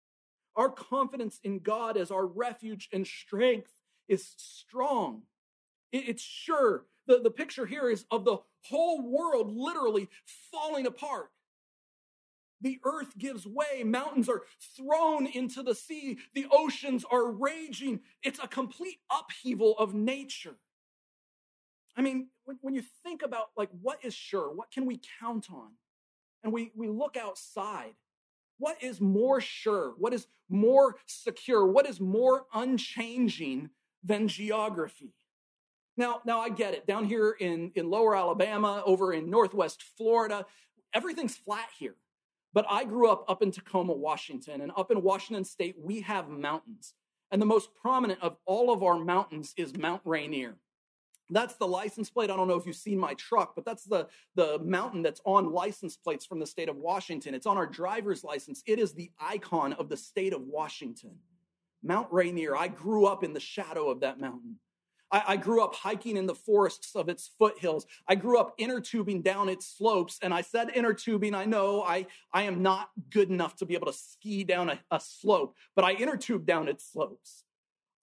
Our 0.56 0.70
confidence 0.70 1.40
in 1.44 1.60
God 1.60 1.98
as 1.98 2.12
our 2.12 2.26
refuge 2.26 2.90
and 2.92 3.08
strength 3.08 3.72
is 4.08 4.34
strong. 4.38 5.24
It's 5.92 6.24
sure 6.24 6.86
the, 7.08 7.20
the 7.20 7.32
picture 7.32 7.66
here 7.66 7.90
is 7.90 8.06
of 8.12 8.26
the 8.26 8.38
whole 8.62 9.02
world 9.02 9.52
literally 9.56 10.10
falling 10.52 10.86
apart. 10.86 11.30
The 12.62 12.80
earth 12.86 13.18
gives 13.18 13.46
way, 13.46 13.84
mountains 13.84 14.30
are 14.30 14.44
thrown 14.78 15.28
into 15.28 15.64
the 15.64 15.76
sea, 15.76 16.18
the 16.34 16.48
oceans 16.50 17.04
are 17.12 17.30
raging. 17.30 18.00
It's 18.24 18.40
a 18.40 18.48
complete 18.48 19.00
upheaval 19.12 19.78
of 19.78 19.94
nature. 19.94 20.56
I 21.98 22.02
mean, 22.02 22.30
when, 22.46 22.58
when 22.62 22.74
you 22.74 22.84
think 23.04 23.22
about 23.22 23.48
like 23.58 23.70
what 23.82 24.00
is 24.04 24.14
sure, 24.14 24.52
what 24.54 24.72
can 24.72 24.86
we 24.86 25.02
count 25.20 25.48
on? 25.52 25.72
And 26.44 26.54
we, 26.54 26.72
we 26.76 26.88
look 26.88 27.18
outside, 27.18 27.96
what 28.58 28.82
is 28.82 29.02
more 29.02 29.42
sure? 29.42 29.94
What 29.98 30.14
is 30.14 30.28
more 30.50 30.96
secure? 31.06 31.66
What 31.66 31.86
is 31.86 32.00
more 32.00 32.46
unchanging 32.54 33.72
than 34.04 34.28
geography? 34.28 35.14
Now, 35.96 36.22
now 36.26 36.40
I 36.40 36.50
get 36.50 36.74
it. 36.74 36.88
Down 36.88 37.06
here 37.06 37.32
in, 37.40 37.72
in 37.76 37.90
lower 37.90 38.16
Alabama, 38.16 38.82
over 38.86 39.14
in 39.14 39.30
northwest 39.30 39.84
Florida, 39.98 40.46
everything's 40.94 41.36
flat 41.36 41.70
here. 41.78 41.96
But 42.54 42.66
I 42.70 42.84
grew 42.86 43.10
up 43.10 43.26
up 43.28 43.42
in 43.42 43.52
Tacoma, 43.52 43.94
Washington, 43.94 44.62
and 44.62 44.72
up 44.78 44.92
in 44.92 45.02
Washington 45.02 45.44
state, 45.44 45.76
we 45.80 46.02
have 46.02 46.30
mountains. 46.30 46.94
And 47.32 47.42
the 47.42 47.48
most 47.48 47.70
prominent 47.82 48.22
of 48.22 48.38
all 48.46 48.72
of 48.72 48.84
our 48.84 48.98
mountains 48.98 49.54
is 49.58 49.76
Mount 49.76 50.02
Rainier. 50.06 50.56
That's 51.30 51.56
the 51.56 51.68
license 51.68 52.12
plate. 52.12 52.30
I 52.30 52.36
don't 52.36 52.48
know 52.48 52.58
if 52.58 52.68
you've 52.68 52.76
seen 52.76 53.00
my 53.00 53.16
truck, 53.16 53.56
but 53.56 53.66
that's 53.66 53.86
the, 53.86 54.08
the 54.36 54.60
mountain 54.60 55.02
that's 55.02 55.22
on 55.26 55.52
license 55.52 55.98
plates 55.98 56.26
from 56.28 56.40
the 56.40 56.46
state 56.46 56.70
of 56.70 56.76
Washington. 56.76 57.34
It's 57.34 57.48
on 57.48 57.58
our 57.58 57.66
driver's 57.66 58.24
license. 58.24 58.62
It 58.68 58.78
is 58.78 58.94
the 58.94 59.10
icon 59.20 59.74
of 59.74 59.90
the 59.90 59.98
state 59.98 60.34
of 60.34 60.42
Washington. 60.42 61.16
Mount 61.82 62.08
Rainier. 62.12 62.56
I 62.56 62.68
grew 62.68 63.06
up 63.06 63.24
in 63.24 63.34
the 63.34 63.40
shadow 63.40 63.90
of 63.90 64.02
that 64.02 64.20
mountain. 64.20 64.58
I, 65.14 65.24
I, 65.28 65.38
grew 65.38 65.64
up 65.64 65.76
hiking 65.76 66.18
in 66.18 66.26
the 66.26 66.34
forests 66.34 66.96
of 66.96 67.08
its 67.08 67.30
foothills. 67.38 67.86
I 68.08 68.16
grew 68.16 68.40
up 68.40 68.56
inner 68.58 68.82
tubing 68.82 69.22
down 69.22 69.48
its 69.48 69.68
slopes. 69.68 70.18
And 70.22 70.34
I 70.34 70.42
said 70.42 70.72
inner 70.74 70.94
tubing, 70.94 71.36
I 71.36 71.46
know 71.46 71.84
I, 71.84 72.08
I 72.34 72.44
am 72.44 72.64
not 72.64 72.90
good 73.12 73.30
enough 73.30 73.56
to 73.58 73.66
be 73.66 73.76
able 73.76 73.88
to 73.88 73.94
ski 73.94 74.44
down 74.44 74.70
a, 74.70 74.80
a 74.90 75.00
slope, 75.00 75.56
but 75.76 75.86
I 75.86 75.94
inner 75.94 76.18
tube 76.18 76.48
down 76.48 76.68
its 76.68 76.92
slopes. 76.92 77.44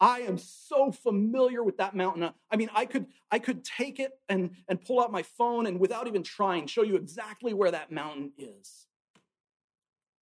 I 0.01 0.21
am 0.21 0.39
so 0.39 0.93
familiar 0.93 1.63
with 1.63 1.77
that 1.77 1.95
mountain. 1.95 2.31
I 2.51 2.57
mean, 2.57 2.71
I 2.75 2.87
could 2.87 3.07
I 3.31 3.39
could 3.39 3.65
take 3.65 4.01
it 4.01 4.13
and, 4.31 4.53
and 4.67 4.83
pull 4.83 5.01
out 5.01 5.13
my 5.13 5.23
phone 5.23 5.67
and 5.67 5.79
without 5.79 6.07
even 6.07 6.23
trying, 6.23 6.69
show 6.69 6.83
you 6.83 6.97
exactly 6.97 7.53
where 7.53 7.71
that 7.71 7.93
mountain 7.93 8.33
is. 8.39 8.87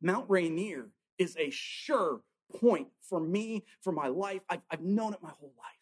Mount 0.03 0.25
Rainier 0.29 0.89
is 1.19 1.37
a 1.37 1.51
sure 1.51 2.23
point 2.57 2.89
for 3.03 3.21
me, 3.21 3.65
for 3.83 3.93
my 3.93 4.09
life. 4.09 4.41
I've, 4.49 4.63
I've 4.71 4.81
known 4.81 5.13
it 5.13 5.23
my 5.23 5.31
whole 5.31 5.53
life. 5.57 5.78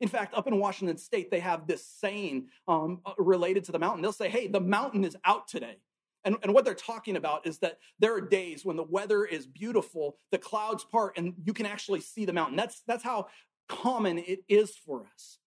In 0.00 0.08
fact, 0.08 0.34
up 0.34 0.46
in 0.46 0.58
Washington 0.58 0.98
State, 0.98 1.30
they 1.30 1.40
have 1.40 1.66
this 1.66 1.86
saying 1.86 2.48
um, 2.68 3.00
uh, 3.06 3.12
related 3.18 3.64
to 3.64 3.72
the 3.72 3.78
mountain. 3.78 4.02
They'll 4.02 4.12
say, 4.12 4.28
hey, 4.28 4.46
the 4.46 4.60
mountain 4.60 5.04
is 5.04 5.16
out 5.24 5.48
today. 5.48 5.78
And, 6.24 6.36
and 6.42 6.52
what 6.52 6.64
they're 6.64 6.74
talking 6.74 7.16
about 7.16 7.46
is 7.46 7.58
that 7.58 7.78
there 7.98 8.14
are 8.14 8.20
days 8.20 8.64
when 8.64 8.76
the 8.76 8.82
weather 8.82 9.24
is 9.24 9.46
beautiful, 9.46 10.16
the 10.32 10.38
clouds 10.38 10.84
part, 10.84 11.16
and 11.16 11.34
you 11.44 11.52
can 11.52 11.66
actually 11.66 12.00
see 12.00 12.24
the 12.24 12.32
mountain. 12.32 12.56
That's, 12.56 12.82
that's 12.86 13.04
how 13.04 13.28
common 13.68 14.18
it 14.18 14.40
is 14.48 14.76
for 14.76 15.06
us. 15.14 15.38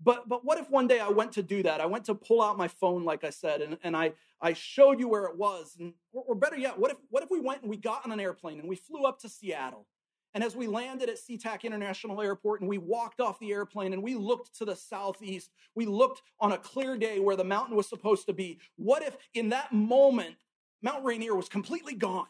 But, 0.00 0.28
but 0.28 0.44
what 0.44 0.58
if 0.58 0.70
one 0.70 0.86
day 0.86 1.00
I 1.00 1.08
went 1.08 1.32
to 1.32 1.42
do 1.42 1.62
that? 1.64 1.80
I 1.80 1.86
went 1.86 2.04
to 2.06 2.14
pull 2.14 2.40
out 2.40 2.56
my 2.56 2.68
phone, 2.68 3.04
like 3.04 3.22
I 3.22 3.30
said, 3.30 3.60
and, 3.60 3.78
and 3.82 3.96
I, 3.96 4.12
I 4.40 4.54
showed 4.54 4.98
you 4.98 5.08
where 5.08 5.24
it 5.24 5.36
was. 5.36 5.76
And, 5.78 5.92
or, 6.12 6.24
or 6.28 6.34
better 6.34 6.56
yet, 6.56 6.78
what 6.78 6.92
if, 6.92 6.96
what 7.10 7.22
if 7.22 7.30
we 7.30 7.40
went 7.40 7.62
and 7.62 7.70
we 7.70 7.76
got 7.76 8.04
on 8.04 8.12
an 8.12 8.20
airplane 8.20 8.60
and 8.60 8.68
we 8.68 8.76
flew 8.76 9.04
up 9.04 9.18
to 9.20 9.28
Seattle? 9.28 9.86
And 10.34 10.44
as 10.44 10.54
we 10.54 10.66
landed 10.66 11.08
at 11.08 11.16
SeaTac 11.16 11.62
International 11.62 12.20
Airport 12.20 12.60
and 12.60 12.68
we 12.68 12.78
walked 12.78 13.20
off 13.20 13.38
the 13.38 13.50
airplane 13.50 13.92
and 13.92 14.02
we 14.02 14.14
looked 14.14 14.56
to 14.58 14.64
the 14.64 14.76
southeast, 14.76 15.50
we 15.74 15.86
looked 15.86 16.22
on 16.38 16.52
a 16.52 16.58
clear 16.58 16.96
day 16.98 17.18
where 17.18 17.36
the 17.36 17.44
mountain 17.44 17.76
was 17.76 17.88
supposed 17.88 18.26
to 18.26 18.32
be. 18.32 18.60
What 18.76 19.02
if 19.02 19.16
in 19.34 19.48
that 19.50 19.72
moment, 19.72 20.36
Mount 20.82 21.04
Rainier 21.04 21.34
was 21.34 21.48
completely 21.48 21.94
gone? 21.94 22.26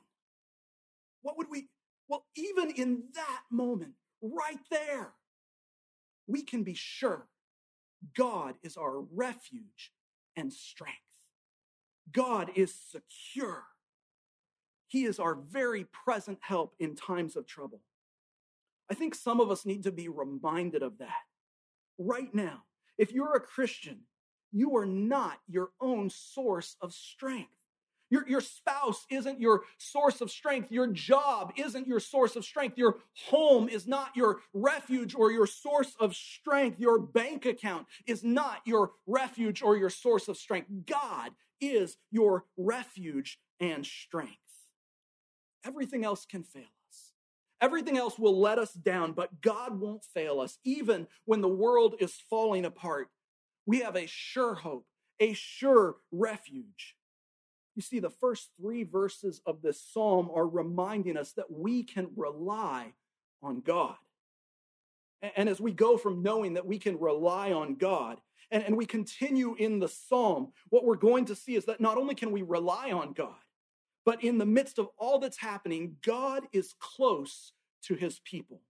What 1.23 1.37
would 1.37 1.49
we, 1.51 1.69
well, 2.09 2.25
even 2.37 2.71
in 2.71 3.03
that 3.15 3.43
moment, 3.51 3.95
right 4.23 4.61
there, 4.71 5.13
we 6.27 6.43
can 6.43 6.63
be 6.63 6.75
sure 6.75 7.27
God 8.17 8.55
is 8.63 8.77
our 8.77 9.01
refuge 9.01 9.93
and 10.37 10.53
strength. 10.53 10.97
God 12.13 12.51
is 12.55 12.73
secure. 12.75 13.65
He 14.89 15.05
is 15.05 15.19
our 15.19 15.35
very 15.35 15.85
present 15.85 16.39
help 16.41 16.75
in 16.81 16.97
times 16.97 17.37
of 17.37 17.47
trouble. 17.47 17.83
I 18.91 18.95
think 18.95 19.15
some 19.15 19.41
of 19.41 19.51
us 19.51 19.67
need 19.67 19.85
to 19.85 19.93
be 19.93 20.09
reminded 20.09 20.83
of 20.83 20.99
that 20.99 21.25
right 21.99 22.35
now. 22.35 22.65
If 22.97 23.13
you're 23.13 23.37
a 23.37 23.41
Christian, 23.41 24.01
you 24.51 24.77
are 24.77 24.87
not 24.87 25.39
your 25.47 25.71
own 25.81 26.09
source 26.11 26.77
of 26.81 26.93
strength. 26.93 27.51
Your, 28.11 28.27
your 28.27 28.41
spouse 28.41 29.05
isn't 29.11 29.41
your 29.41 29.65
source 29.77 30.23
of 30.23 30.31
strength. 30.31 30.73
Your 30.73 30.87
job 30.87 31.53
isn't 31.57 31.87
your 31.87 32.01
source 32.01 32.37
of 32.37 32.45
strength. 32.45 32.79
Your 32.79 32.97
home 33.27 33.69
is 33.69 33.87
not 33.87 34.17
your 34.17 34.39
refuge 34.55 35.15
or 35.15 35.31
your 35.31 35.47
source 35.47 35.95
of 36.01 36.17
strength. 36.17 36.81
Your 36.81 36.99
bank 36.99 37.45
account 37.45 37.87
is 38.07 38.25
not 38.25 38.63
your 38.65 38.93
refuge 39.07 39.63
or 39.63 39.77
your 39.77 39.91
source 39.91 40.29
of 40.29 40.39
strength. 40.39 40.69
God 40.87 41.33
is 41.61 41.99
your 42.11 42.47
refuge 42.57 43.39
and 43.61 43.85
strength. 43.85 44.48
Everything 45.65 46.05
else 46.05 46.25
can 46.25 46.43
fail 46.43 46.63
us. 46.63 47.13
Everything 47.61 47.97
else 47.97 48.19
will 48.19 48.39
let 48.39 48.59
us 48.59 48.73
down, 48.73 49.13
but 49.13 49.41
God 49.41 49.81
won't 49.81 50.05
fail 50.05 50.41
us. 50.41 50.59
Even 50.65 51.07
when 51.25 51.41
the 51.41 51.49
world 51.49 51.97
is 51.99 52.15
falling 52.31 52.65
apart, 52.65 53.09
we 53.67 53.81
have 53.81 53.97
a 53.97 54.07
sure 54.07 54.55
hope, 54.55 54.87
a 55.21 55.33
sure 55.33 55.97
refuge. 56.13 56.97
You 57.75 57.83
see, 57.83 58.01
the 58.01 58.11
first 58.11 58.51
three 58.61 58.85
verses 58.85 59.41
of 59.47 59.63
this 59.63 59.81
psalm 59.81 60.31
are 60.35 60.49
reminding 60.49 61.17
us 61.17 61.33
that 61.33 61.51
we 61.51 61.83
can 61.83 62.09
rely 62.17 62.93
on 63.43 63.61
God. 63.61 63.97
And 65.37 65.49
as 65.49 65.61
we 65.61 65.73
go 65.73 65.97
from 65.97 66.23
knowing 66.23 66.55
that 66.55 66.67
we 66.67 66.79
can 66.79 66.99
rely 66.99 67.53
on 67.53 67.75
God 67.75 68.21
and, 68.51 68.63
and 68.63 68.77
we 68.77 68.87
continue 68.87 69.55
in 69.57 69.81
the 69.81 69.89
psalm, 69.89 70.53
what 70.71 70.85
we're 70.85 70.97
going 70.97 71.25
to 71.27 71.35
see 71.35 71.57
is 71.57 71.65
that 71.67 71.81
not 71.81 71.99
only 71.99 72.15
can 72.15 72.31
we 72.31 72.43
rely 72.43 72.93
on 72.93 73.13
God, 73.13 73.35
but 74.09 74.25
in 74.25 74.39
the 74.39 74.47
midst 74.47 74.79
of 74.79 74.89
all 74.97 75.19
that's 75.19 75.37
happening, 75.37 75.97
God 76.03 76.45
is 76.51 76.75
close 76.81 77.53
to 77.83 77.95
his 77.95 78.21
people. 78.25 78.63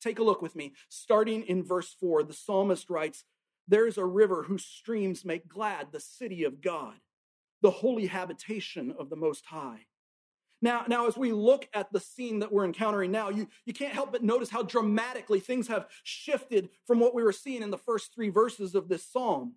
Take 0.00 0.18
a 0.18 0.22
look 0.22 0.40
with 0.40 0.56
me. 0.56 0.72
Starting 0.88 1.42
in 1.42 1.62
verse 1.62 1.94
4, 2.00 2.22
the 2.22 2.32
psalmist 2.32 2.88
writes, 2.88 3.24
There 3.68 3.86
is 3.86 3.98
a 3.98 4.06
river 4.06 4.44
whose 4.44 4.64
streams 4.64 5.26
make 5.26 5.46
glad 5.46 5.88
the 5.92 6.00
city 6.00 6.42
of 6.42 6.62
God, 6.62 6.94
the 7.60 7.70
holy 7.70 8.06
habitation 8.06 8.94
of 8.98 9.10
the 9.10 9.16
Most 9.16 9.44
High. 9.44 9.80
Now, 10.62 10.84
now, 10.88 11.06
as 11.06 11.18
we 11.18 11.32
look 11.32 11.68
at 11.74 11.92
the 11.92 12.00
scene 12.00 12.38
that 12.38 12.50
we're 12.50 12.64
encountering 12.64 13.10
now, 13.10 13.28
you, 13.28 13.46
you 13.66 13.74
can't 13.74 13.92
help 13.92 14.10
but 14.10 14.24
notice 14.24 14.48
how 14.48 14.62
dramatically 14.62 15.40
things 15.40 15.68
have 15.68 15.84
shifted 16.02 16.70
from 16.86 16.98
what 16.98 17.14
we 17.14 17.22
were 17.22 17.32
seeing 17.32 17.60
in 17.60 17.70
the 17.70 17.76
first 17.76 18.14
three 18.14 18.30
verses 18.30 18.74
of 18.74 18.88
this 18.88 19.04
psalm 19.04 19.52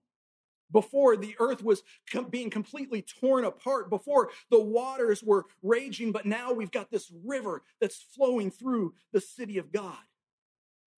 before 0.72 1.18
the 1.18 1.36
earth 1.40 1.64
was 1.64 1.84
being 2.30 2.50
completely 2.50 3.02
torn 3.02 3.46
apart, 3.46 3.90
before 3.90 4.30
the 4.50 4.62
waters 4.62 5.24
were 5.24 5.46
raging, 5.62 6.12
but 6.12 6.26
now 6.26 6.52
we've 6.52 6.72
got 6.72 6.92
this 6.92 7.12
river 7.26 7.64
that's 7.80 8.06
flowing 8.16 8.52
through 8.52 8.94
the 9.14 9.22
city 9.22 9.58
of 9.58 9.72
God. 9.72 9.98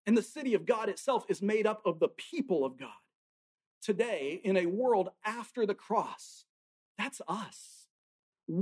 And 0.05 0.17
the 0.17 0.23
city 0.23 0.53
of 0.53 0.65
God 0.65 0.89
itself 0.89 1.25
is 1.29 1.41
made 1.41 1.65
up 1.65 1.81
of 1.85 1.99
the 1.99 2.09
people 2.09 2.65
of 2.65 2.77
God. 2.77 2.89
Today, 3.81 4.41
in 4.43 4.57
a 4.57 4.65
world 4.65 5.09
after 5.25 5.65
the 5.65 5.75
cross, 5.75 6.45
that's 6.97 7.21
us. 7.27 7.87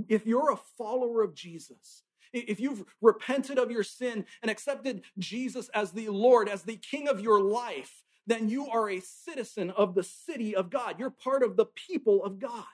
If 0.08 0.26
you're 0.26 0.52
a 0.52 0.60
follower 0.78 1.24
of 1.24 1.34
Jesus, 1.34 2.04
if 2.34 2.60
you've 2.60 2.86
repented 3.02 3.58
of 3.58 3.72
your 3.72 3.84
sin 3.84 4.26
and 4.42 4.50
accepted 4.50 5.04
Jesus 5.20 5.70
as 5.74 5.92
the 5.92 6.10
Lord, 6.10 6.48
as 6.48 6.64
the 6.64 6.78
King 6.78 7.08
of 7.08 7.20
your 7.20 7.42
life, 7.42 8.04
then 8.28 8.50
you 8.50 8.68
are 8.68 8.90
a 8.90 9.02
citizen 9.02 9.72
of 9.72 9.96
the 9.96 10.04
city 10.04 10.56
of 10.56 10.70
God. 10.70 11.00
You're 11.00 11.10
part 11.10 11.44
of 11.44 11.58
the 11.58 11.66
people 11.66 12.24
of 12.24 12.40
God. 12.40 12.66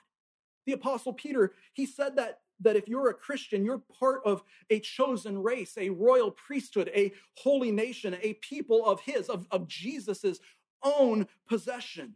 The 0.66 0.72
apostle 0.72 1.12
Peter, 1.12 1.52
he 1.72 1.86
said 1.86 2.16
that 2.16 2.40
that 2.60 2.76
if 2.76 2.88
you're 2.88 3.08
a 3.08 3.14
Christian, 3.14 3.64
you're 3.64 3.82
part 4.00 4.20
of 4.24 4.42
a 4.70 4.80
chosen 4.80 5.38
race, 5.42 5.76
a 5.78 5.90
royal 5.90 6.30
priesthood, 6.30 6.90
a 6.94 7.12
holy 7.36 7.70
nation, 7.70 8.16
a 8.20 8.34
people 8.34 8.84
of 8.84 9.00
his, 9.00 9.28
of, 9.28 9.46
of 9.50 9.68
Jesus's 9.68 10.40
own 10.82 11.26
possession, 11.48 12.14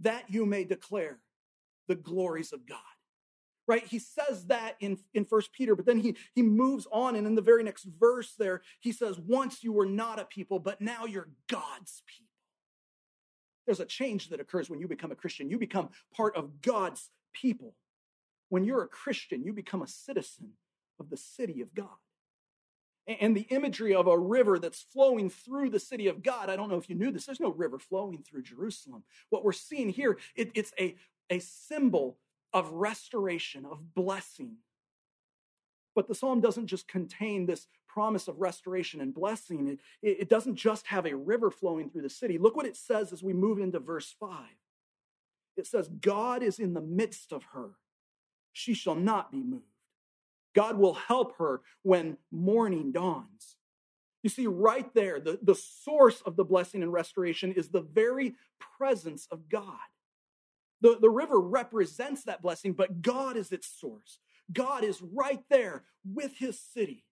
that 0.00 0.24
you 0.28 0.44
may 0.46 0.64
declare 0.64 1.20
the 1.88 1.94
glories 1.94 2.52
of 2.52 2.66
God. 2.66 2.78
Right? 3.68 3.86
He 3.86 4.00
says 4.00 4.46
that 4.46 4.76
in, 4.80 4.98
in 5.14 5.24
First 5.24 5.52
Peter, 5.52 5.76
but 5.76 5.86
then 5.86 6.00
he, 6.00 6.16
he 6.34 6.42
moves 6.42 6.86
on, 6.90 7.14
and 7.14 7.26
in 7.26 7.36
the 7.36 7.40
very 7.40 7.62
next 7.62 7.84
verse 7.84 8.34
there, 8.36 8.60
he 8.80 8.92
says, 8.92 9.18
Once 9.18 9.62
you 9.62 9.72
were 9.72 9.86
not 9.86 10.18
a 10.18 10.24
people, 10.24 10.58
but 10.58 10.80
now 10.80 11.06
you're 11.06 11.28
God's 11.48 12.02
people. 12.06 12.31
There's 13.66 13.80
a 13.80 13.84
change 13.84 14.28
that 14.30 14.40
occurs 14.40 14.68
when 14.68 14.80
you 14.80 14.88
become 14.88 15.12
a 15.12 15.16
Christian. 15.16 15.48
You 15.48 15.58
become 15.58 15.90
part 16.14 16.36
of 16.36 16.60
God's 16.62 17.10
people. 17.32 17.74
When 18.48 18.64
you're 18.64 18.82
a 18.82 18.88
Christian, 18.88 19.42
you 19.42 19.52
become 19.52 19.82
a 19.82 19.88
citizen 19.88 20.50
of 20.98 21.10
the 21.10 21.16
city 21.16 21.62
of 21.62 21.74
God. 21.74 21.88
And 23.06 23.36
the 23.36 23.46
imagery 23.50 23.94
of 23.94 24.06
a 24.06 24.18
river 24.18 24.58
that's 24.58 24.86
flowing 24.92 25.28
through 25.28 25.70
the 25.70 25.80
city 25.80 26.06
of 26.06 26.22
God, 26.22 26.48
I 26.48 26.54
don't 26.54 26.68
know 26.68 26.76
if 26.76 26.88
you 26.88 26.94
knew 26.94 27.10
this, 27.10 27.26
there's 27.26 27.40
no 27.40 27.50
river 27.50 27.78
flowing 27.78 28.22
through 28.22 28.42
Jerusalem. 28.42 29.02
What 29.30 29.44
we're 29.44 29.52
seeing 29.52 29.88
here, 29.88 30.18
it, 30.36 30.50
it's 30.54 30.72
a, 30.78 30.94
a 31.28 31.40
symbol 31.40 32.18
of 32.52 32.70
restoration, 32.70 33.64
of 33.64 33.94
blessing. 33.94 34.56
But 35.94 36.08
the 36.08 36.14
psalm 36.14 36.40
doesn't 36.40 36.66
just 36.66 36.88
contain 36.88 37.46
this 37.46 37.66
promise 37.86 38.28
of 38.28 38.40
restoration 38.40 39.00
and 39.00 39.14
blessing. 39.14 39.78
It, 40.02 40.20
it 40.20 40.28
doesn't 40.28 40.56
just 40.56 40.86
have 40.86 41.06
a 41.06 41.14
river 41.14 41.50
flowing 41.50 41.90
through 41.90 42.02
the 42.02 42.10
city. 42.10 42.38
Look 42.38 42.56
what 42.56 42.66
it 42.66 42.76
says 42.76 43.12
as 43.12 43.22
we 43.22 43.32
move 43.32 43.58
into 43.58 43.78
verse 43.78 44.14
5. 44.18 44.46
it 45.56 45.66
says, 45.66 45.88
God 45.88 46.42
is 46.42 46.58
in 46.58 46.74
the 46.74 46.80
midst 46.80 47.32
of 47.32 47.44
her. 47.52 47.70
She 48.52 48.74
shall 48.74 48.94
not 48.94 49.30
be 49.30 49.42
moved. 49.42 49.64
God 50.54 50.78
will 50.78 50.94
help 50.94 51.38
her 51.38 51.62
when 51.82 52.18
morning 52.30 52.92
dawns. 52.92 53.56
You 54.22 54.30
see, 54.30 54.46
right 54.46 54.92
there, 54.94 55.18
the, 55.18 55.38
the 55.42 55.54
source 55.54 56.22
of 56.24 56.36
the 56.36 56.44
blessing 56.44 56.82
and 56.82 56.92
restoration 56.92 57.52
is 57.52 57.68
the 57.68 57.80
very 57.80 58.34
presence 58.78 59.26
of 59.30 59.48
God. 59.48 59.78
The, 60.80 60.98
the 61.00 61.10
river 61.10 61.40
represents 61.40 62.24
that 62.24 62.42
blessing, 62.42 62.72
but 62.72 63.02
God 63.02 63.36
is 63.36 63.52
its 63.52 63.68
source. 63.68 64.18
God 64.50 64.84
is 64.84 65.02
right 65.02 65.42
there 65.50 65.84
with 66.04 66.36
his 66.38 66.58
city. 66.58 67.04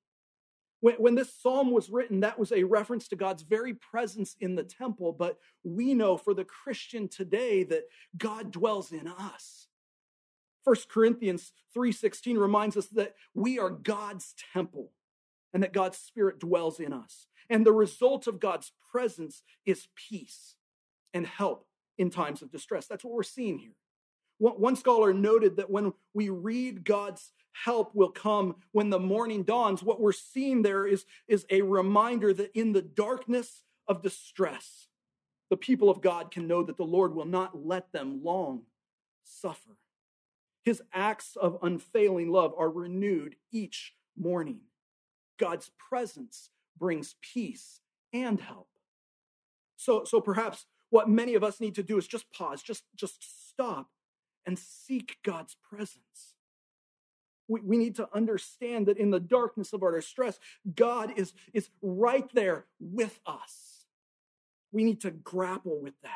When, 0.80 0.94
when 0.96 1.14
this 1.14 1.32
psalm 1.34 1.70
was 1.70 1.90
written, 1.90 2.20
that 2.20 2.38
was 2.38 2.52
a 2.52 2.64
reference 2.64 3.08
to 3.08 3.16
God's 3.16 3.42
very 3.42 3.74
presence 3.74 4.34
in 4.40 4.54
the 4.54 4.64
temple, 4.64 5.12
but 5.12 5.38
we 5.62 5.94
know 5.94 6.16
for 6.16 6.34
the 6.34 6.44
Christian 6.44 7.08
today 7.08 7.64
that 7.64 7.84
God 8.16 8.50
dwells 8.50 8.92
in 8.92 9.06
us. 9.06 9.68
1 10.64 10.76
Corinthians 10.88 11.52
3:16 11.74 12.38
reminds 12.38 12.76
us 12.76 12.88
that 12.88 13.14
we 13.34 13.58
are 13.58 13.70
God's 13.70 14.34
temple 14.52 14.92
and 15.52 15.62
that 15.62 15.72
God's 15.72 15.98
spirit 15.98 16.38
dwells 16.38 16.80
in 16.80 16.92
us. 16.92 17.26
And 17.48 17.66
the 17.66 17.72
result 17.72 18.26
of 18.26 18.40
God's 18.40 18.72
presence 18.92 19.42
is 19.66 19.88
peace 19.94 20.56
and 21.12 21.26
help 21.26 21.66
in 21.98 22.10
times 22.10 22.42
of 22.42 22.50
distress. 22.50 22.86
That's 22.86 23.04
what 23.04 23.14
we're 23.14 23.22
seeing 23.22 23.58
here. 23.58 23.76
One 24.40 24.74
scholar 24.74 25.12
noted 25.12 25.56
that 25.56 25.68
when 25.68 25.92
we 26.14 26.30
read 26.30 26.82
God's 26.82 27.30
help 27.52 27.94
will 27.94 28.10
come 28.10 28.56
when 28.72 28.88
the 28.88 28.98
morning 28.98 29.42
dawns, 29.42 29.82
what 29.82 30.00
we're 30.00 30.12
seeing 30.12 30.62
there 30.62 30.86
is, 30.86 31.04
is 31.28 31.44
a 31.50 31.60
reminder 31.60 32.32
that 32.32 32.58
in 32.58 32.72
the 32.72 32.80
darkness 32.80 33.64
of 33.86 34.00
distress, 34.00 34.88
the 35.50 35.58
people 35.58 35.90
of 35.90 36.00
God 36.00 36.30
can 36.30 36.48
know 36.48 36.62
that 36.62 36.78
the 36.78 36.84
Lord 36.84 37.14
will 37.14 37.26
not 37.26 37.66
let 37.66 37.92
them 37.92 38.24
long 38.24 38.62
suffer. 39.24 39.76
His 40.64 40.82
acts 40.94 41.36
of 41.36 41.58
unfailing 41.60 42.30
love 42.30 42.54
are 42.56 42.70
renewed 42.70 43.36
each 43.52 43.92
morning. 44.16 44.60
God's 45.38 45.70
presence 45.90 46.48
brings 46.78 47.14
peace 47.20 47.80
and 48.14 48.40
help. 48.40 48.68
So, 49.76 50.04
so 50.04 50.18
perhaps 50.18 50.64
what 50.88 51.10
many 51.10 51.34
of 51.34 51.44
us 51.44 51.60
need 51.60 51.74
to 51.74 51.82
do 51.82 51.98
is 51.98 52.06
just 52.06 52.30
pause, 52.32 52.62
just, 52.62 52.84
just 52.96 53.50
stop 53.50 53.90
and 54.46 54.58
seek 54.58 55.18
God's 55.22 55.56
presence. 55.68 56.34
We, 57.48 57.60
we 57.60 57.78
need 57.78 57.96
to 57.96 58.08
understand 58.14 58.86
that 58.86 58.98
in 58.98 59.10
the 59.10 59.20
darkness 59.20 59.72
of 59.72 59.82
our 59.82 59.94
distress, 59.94 60.38
God 60.74 61.12
is, 61.16 61.32
is 61.52 61.70
right 61.82 62.28
there 62.32 62.66
with 62.78 63.18
us. 63.26 63.84
We 64.72 64.84
need 64.84 65.00
to 65.02 65.10
grapple 65.10 65.80
with 65.80 65.94
that. 66.02 66.10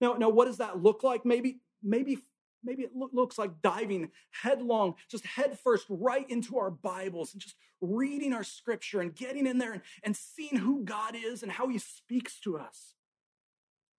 Now, 0.00 0.14
now, 0.14 0.28
what 0.28 0.46
does 0.46 0.58
that 0.58 0.82
look 0.82 1.02
like? 1.02 1.24
Maybe, 1.24 1.58
maybe 1.82 2.18
maybe 2.64 2.82
it 2.82 2.92
lo- 2.94 3.10
looks 3.12 3.38
like 3.38 3.62
diving 3.62 4.10
headlong, 4.30 4.94
just 5.08 5.26
headfirst 5.26 5.86
right 5.88 6.28
into 6.30 6.58
our 6.58 6.70
Bibles 6.70 7.32
and 7.32 7.42
just 7.42 7.56
reading 7.80 8.32
our 8.32 8.44
scripture 8.44 9.00
and 9.00 9.14
getting 9.14 9.46
in 9.46 9.58
there 9.58 9.72
and, 9.72 9.82
and 10.02 10.16
seeing 10.16 10.56
who 10.56 10.82
God 10.82 11.14
is 11.14 11.42
and 11.42 11.52
how 11.52 11.68
he 11.68 11.78
speaks 11.78 12.40
to 12.40 12.56
us. 12.58 12.94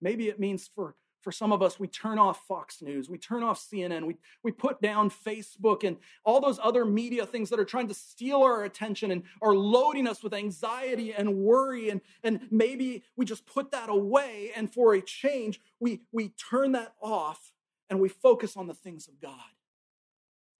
Maybe 0.01 0.29
it 0.29 0.41
means 0.41 0.69
for, 0.75 0.97
for 1.25 1.33
some 1.33 1.53
of 1.53 1.63
us, 1.63 1.81
we 1.81 1.89
turn 1.89 2.19
off 2.19 2.47
Fox 2.47 2.83
News, 2.83 3.09
we 3.09 3.17
turn 3.17 3.43
off 3.43 3.59
CNN, 3.59 4.07
we, 4.07 4.17
we 4.43 4.53
put 4.53 4.81
down 4.83 5.09
Facebook 5.09 5.83
and 5.83 5.97
all 6.23 6.39
those 6.39 6.61
other 6.63 6.85
media 6.85 7.25
things 7.25 7.49
that 7.49 7.59
are 7.59 7.65
trying 7.65 7.89
to 7.89 7.95
steal 7.95 8.43
our 8.43 8.65
attention 8.65 9.11
and 9.11 9.23
are 9.41 9.55
loading 9.55 10.07
us 10.07 10.23
with 10.23 10.35
anxiety 10.35 11.15
and 11.15 11.35
worry. 11.35 11.89
And, 11.89 12.03
and 12.23 12.47
maybe 12.51 13.03
we 13.17 13.25
just 13.25 13.47
put 13.47 13.71
that 13.73 13.89
away 13.89 14.53
and 14.55 14.73
for 14.73 14.95
a 14.95 15.01
change, 15.01 15.61
we, 15.81 16.03
we 16.13 16.29
turn 16.29 16.73
that 16.73 16.93
off 17.01 17.53
and 17.89 17.99
we 17.99 18.11
focus 18.11 18.55
on 18.57 18.67
the 18.67 18.75
things 18.75 19.09
of 19.09 19.19
God. 19.19 19.41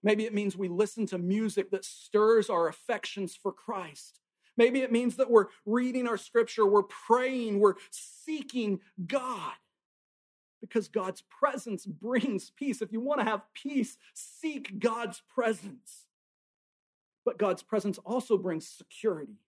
Maybe 0.01 0.25
it 0.25 0.33
means 0.33 0.57
we 0.57 0.67
listen 0.67 1.05
to 1.07 1.19
music 1.19 1.69
that 1.71 1.85
stirs 1.85 2.49
our 2.49 2.67
affections 2.67 3.35
for 3.35 3.51
Christ. 3.51 4.19
Maybe 4.57 4.81
it 4.81 4.91
means 4.91 5.17
that 5.17 5.29
we're 5.29 5.47
reading 5.65 6.07
our 6.07 6.17
scripture, 6.17 6.65
we're 6.65 6.83
praying, 6.83 7.59
we're 7.59 7.75
seeking 7.91 8.79
God 9.05 9.53
because 10.67 10.87
God's 10.87 11.21
presence 11.21 11.85
brings 11.85 12.49
peace. 12.49 12.81
If 12.81 12.91
you 12.91 12.99
want 12.99 13.19
to 13.19 13.25
have 13.25 13.41
peace, 13.53 13.97
seek 14.13 14.79
God's 14.79 15.21
presence. 15.33 16.07
But 17.23 17.37
God's 17.37 17.63
presence 17.63 17.97
also 17.99 18.37
brings 18.37 18.67
security. 18.67 19.39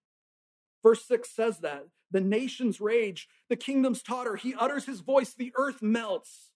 Verse 0.84 1.03
6 1.06 1.30
says 1.30 1.60
that 1.60 1.88
the 2.12 2.21
nations 2.21 2.80
rage, 2.80 3.27
the 3.49 3.56
kingdoms 3.56 4.01
totter, 4.01 4.36
he 4.36 4.53
utters 4.53 4.86
his 4.86 5.01
voice, 5.01 5.34
the 5.34 5.51
earth 5.58 5.82
melts. 5.82 6.51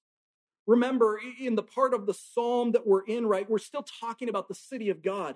Remember, 0.68 1.20
in 1.40 1.56
the 1.56 1.64
part 1.64 1.94
of 1.94 2.06
the 2.06 2.14
psalm 2.14 2.72
that 2.72 2.86
we're 2.86 3.04
in, 3.04 3.26
right, 3.26 3.50
we're 3.50 3.58
still 3.58 3.84
talking 4.00 4.30
about 4.30 4.48
the 4.48 4.56
city 4.56 4.90
of 4.90 5.02
God. 5.02 5.36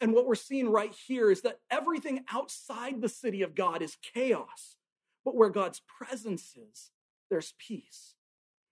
And 0.00 0.12
what 0.12 0.26
we're 0.26 0.34
seeing 0.36 0.70
right 0.70 0.94
here 1.06 1.30
is 1.30 1.40
that 1.40 1.58
everything 1.70 2.24
outside 2.32 3.00
the 3.00 3.08
city 3.08 3.42
of 3.42 3.54
God 3.54 3.82
is 3.82 3.96
chaos. 4.14 4.76
But 5.24 5.34
where 5.34 5.50
God's 5.50 5.80
presence 5.80 6.56
is, 6.56 6.90
there's 7.30 7.54
peace. 7.58 8.14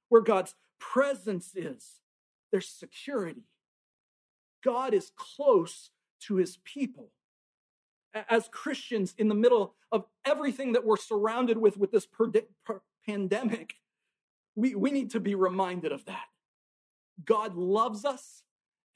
Where 0.08 0.22
God's 0.22 0.54
presence 0.78 1.54
is, 1.54 2.00
there's 2.50 2.68
security. 2.68 3.42
God 4.64 4.94
is 4.94 5.12
close 5.16 5.90
to 6.22 6.36
his 6.36 6.58
people. 6.64 7.10
As 8.28 8.48
Christians, 8.50 9.14
in 9.18 9.28
the 9.28 9.34
middle 9.34 9.74
of 9.92 10.06
everything 10.24 10.72
that 10.72 10.84
we're 10.84 10.96
surrounded 10.96 11.58
with 11.58 11.76
with 11.76 11.90
this 11.92 12.06
per- 12.06 12.32
per- 12.64 12.80
pandemic, 13.06 13.74
we, 14.54 14.74
we 14.74 14.90
need 14.90 15.10
to 15.10 15.20
be 15.20 15.34
reminded 15.34 15.92
of 15.92 16.04
that. 16.06 16.24
God 17.24 17.54
loves 17.56 18.04
us 18.04 18.42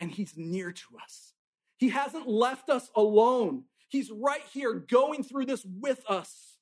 and 0.00 0.10
he's 0.10 0.34
near 0.36 0.72
to 0.72 0.86
us. 1.02 1.34
He 1.76 1.90
hasn't 1.90 2.28
left 2.28 2.70
us 2.70 2.90
alone. 2.96 3.64
He's 3.88 4.10
right 4.10 4.44
here 4.52 4.74
going 4.74 5.22
through 5.22 5.46
this 5.46 5.64
with 5.64 6.02
us, 6.08 6.58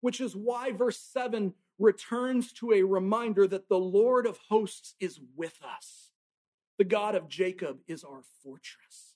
which 0.00 0.20
is 0.20 0.34
why 0.34 0.72
verse 0.72 0.98
7 0.98 1.54
returns 1.78 2.52
to 2.54 2.72
a 2.72 2.82
reminder 2.82 3.46
that 3.46 3.68
the 3.68 3.78
Lord 3.78 4.26
of 4.26 4.38
hosts 4.48 4.94
is 5.00 5.20
with 5.36 5.58
us. 5.62 6.10
The 6.78 6.84
God 6.84 7.14
of 7.14 7.28
Jacob 7.28 7.78
is 7.86 8.04
our 8.04 8.22
fortress. 8.42 9.14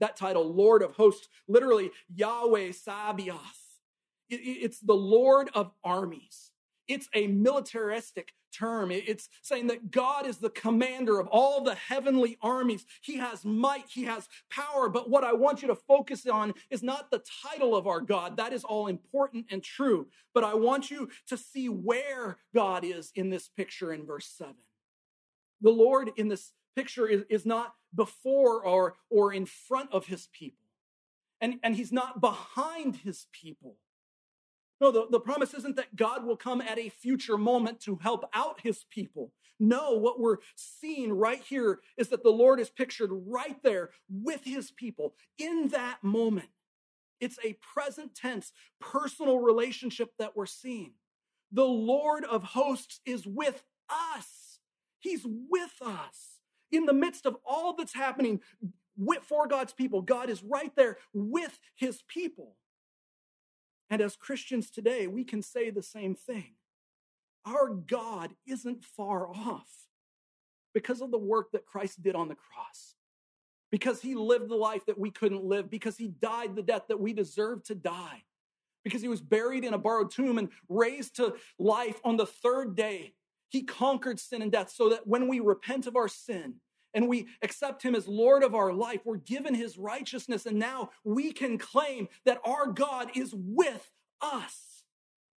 That 0.00 0.16
title, 0.16 0.52
Lord 0.52 0.82
of 0.82 0.92
hosts, 0.92 1.28
literally 1.48 1.90
Yahweh 2.14 2.72
Sabaoth. 2.72 3.38
It's 4.28 4.80
the 4.80 4.94
Lord 4.94 5.50
of 5.54 5.72
armies. 5.82 6.50
It's 6.88 7.08
a 7.14 7.26
militaristic 7.26 8.32
term. 8.54 8.90
It's 8.90 9.28
saying 9.42 9.66
that 9.68 9.90
God 9.90 10.26
is 10.26 10.38
the 10.38 10.50
commander 10.50 11.18
of 11.18 11.26
all 11.28 11.62
the 11.62 11.74
heavenly 11.74 12.38
armies. 12.40 12.84
He 13.00 13.18
has 13.18 13.44
might, 13.44 13.84
He 13.88 14.04
has 14.04 14.28
power. 14.50 14.88
But 14.88 15.10
what 15.10 15.24
I 15.24 15.32
want 15.32 15.62
you 15.62 15.68
to 15.68 15.74
focus 15.74 16.26
on 16.26 16.54
is 16.70 16.82
not 16.82 17.10
the 17.10 17.22
title 17.42 17.76
of 17.76 17.86
our 17.86 18.00
God. 18.00 18.36
That 18.36 18.52
is 18.52 18.64
all 18.64 18.86
important 18.86 19.46
and 19.50 19.62
true. 19.62 20.06
But 20.32 20.44
I 20.44 20.54
want 20.54 20.90
you 20.90 21.08
to 21.28 21.36
see 21.36 21.68
where 21.68 22.38
God 22.54 22.84
is 22.84 23.12
in 23.14 23.30
this 23.30 23.48
picture 23.48 23.92
in 23.92 24.06
verse 24.06 24.26
7. 24.38 24.54
The 25.60 25.70
Lord 25.70 26.10
in 26.16 26.28
this 26.28 26.52
picture 26.76 27.06
is, 27.06 27.22
is 27.28 27.46
not 27.46 27.74
before 27.94 28.64
or, 28.64 28.96
or 29.10 29.32
in 29.32 29.46
front 29.46 29.92
of 29.92 30.06
His 30.06 30.28
people, 30.32 30.66
and, 31.40 31.54
and 31.62 31.76
He's 31.76 31.92
not 31.92 32.20
behind 32.20 32.96
His 32.96 33.26
people. 33.32 33.76
No, 34.84 34.90
the, 34.90 35.06
the 35.10 35.20
promise 35.20 35.54
isn't 35.54 35.76
that 35.76 35.96
God 35.96 36.26
will 36.26 36.36
come 36.36 36.60
at 36.60 36.78
a 36.78 36.90
future 36.90 37.38
moment 37.38 37.80
to 37.84 37.96
help 38.02 38.28
out 38.34 38.60
his 38.60 38.84
people. 38.90 39.32
No, 39.58 39.92
what 39.92 40.20
we're 40.20 40.36
seeing 40.56 41.10
right 41.10 41.40
here 41.40 41.78
is 41.96 42.08
that 42.08 42.22
the 42.22 42.28
Lord 42.28 42.60
is 42.60 42.68
pictured 42.68 43.08
right 43.10 43.56
there 43.62 43.92
with 44.10 44.44
his 44.44 44.70
people 44.70 45.14
in 45.38 45.68
that 45.68 46.04
moment. 46.04 46.50
It's 47.18 47.38
a 47.42 47.56
present 47.74 48.14
tense, 48.14 48.52
personal 48.78 49.38
relationship 49.38 50.10
that 50.18 50.36
we're 50.36 50.44
seeing. 50.44 50.92
The 51.50 51.64
Lord 51.64 52.26
of 52.26 52.42
hosts 52.42 53.00
is 53.06 53.26
with 53.26 53.64
us. 53.88 54.58
He's 54.98 55.24
with 55.24 55.76
us. 55.80 56.40
In 56.72 56.84
the 56.84 56.92
midst 56.92 57.24
of 57.24 57.38
all 57.46 57.74
that's 57.74 57.94
happening 57.94 58.40
for 59.22 59.48
God's 59.48 59.72
people, 59.72 60.02
God 60.02 60.28
is 60.28 60.42
right 60.42 60.76
there 60.76 60.98
with 61.14 61.58
his 61.74 62.02
people. 62.06 62.56
And 63.90 64.00
as 64.00 64.16
Christians 64.16 64.70
today, 64.70 65.06
we 65.06 65.24
can 65.24 65.42
say 65.42 65.70
the 65.70 65.82
same 65.82 66.14
thing. 66.14 66.54
Our 67.46 67.68
God 67.68 68.34
isn't 68.46 68.84
far 68.84 69.28
off 69.28 69.68
because 70.72 71.00
of 71.00 71.10
the 71.10 71.18
work 71.18 71.52
that 71.52 71.66
Christ 71.66 72.02
did 72.02 72.16
on 72.16 72.28
the 72.28 72.34
cross, 72.34 72.94
because 73.70 74.00
he 74.00 74.14
lived 74.14 74.48
the 74.48 74.56
life 74.56 74.86
that 74.86 74.98
we 74.98 75.10
couldn't 75.10 75.44
live, 75.44 75.70
because 75.70 75.96
he 75.96 76.08
died 76.08 76.56
the 76.56 76.62
death 76.62 76.84
that 76.88 76.98
we 76.98 77.12
deserved 77.12 77.66
to 77.66 77.74
die, 77.74 78.24
because 78.82 79.02
he 79.02 79.08
was 79.08 79.20
buried 79.20 79.64
in 79.64 79.74
a 79.74 79.78
borrowed 79.78 80.10
tomb 80.10 80.38
and 80.38 80.48
raised 80.68 81.16
to 81.16 81.34
life 81.58 82.00
on 82.04 82.16
the 82.16 82.26
third 82.26 82.74
day. 82.74 83.12
He 83.50 83.62
conquered 83.62 84.18
sin 84.18 84.42
and 84.42 84.50
death 84.50 84.70
so 84.70 84.88
that 84.88 85.06
when 85.06 85.28
we 85.28 85.38
repent 85.38 85.86
of 85.86 85.94
our 85.94 86.08
sin, 86.08 86.54
and 86.94 87.08
we 87.08 87.26
accept 87.42 87.82
him 87.82 87.94
as 87.94 88.06
Lord 88.06 88.42
of 88.42 88.54
our 88.54 88.72
life, 88.72 89.00
we're 89.04 89.16
given 89.16 89.54
his 89.54 89.76
righteousness, 89.76 90.46
and 90.46 90.58
now 90.58 90.90
we 91.02 91.32
can 91.32 91.58
claim 91.58 92.08
that 92.24 92.40
our 92.44 92.68
God 92.68 93.10
is 93.14 93.34
with 93.34 93.90
us. 94.20 94.84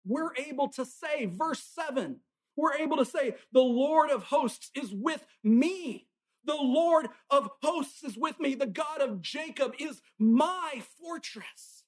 We're 0.05 0.35
able 0.35 0.67
to 0.69 0.85
say, 0.85 1.25
verse 1.25 1.63
7 1.63 2.17
We're 2.55 2.75
able 2.75 2.97
to 2.97 3.05
say, 3.05 3.35
the 3.51 3.61
Lord 3.61 4.11
of 4.11 4.23
hosts 4.23 4.69
is 4.75 4.93
with 4.93 5.25
me. 5.43 6.07
The 6.45 6.55
Lord 6.55 7.07
of 7.31 7.49
hosts 7.63 8.03
is 8.03 8.17
with 8.17 8.39
me. 8.39 8.53
The 8.53 8.67
God 8.67 9.01
of 9.01 9.21
Jacob 9.21 9.73
is 9.79 10.01
my 10.19 10.83
fortress. 11.01 11.83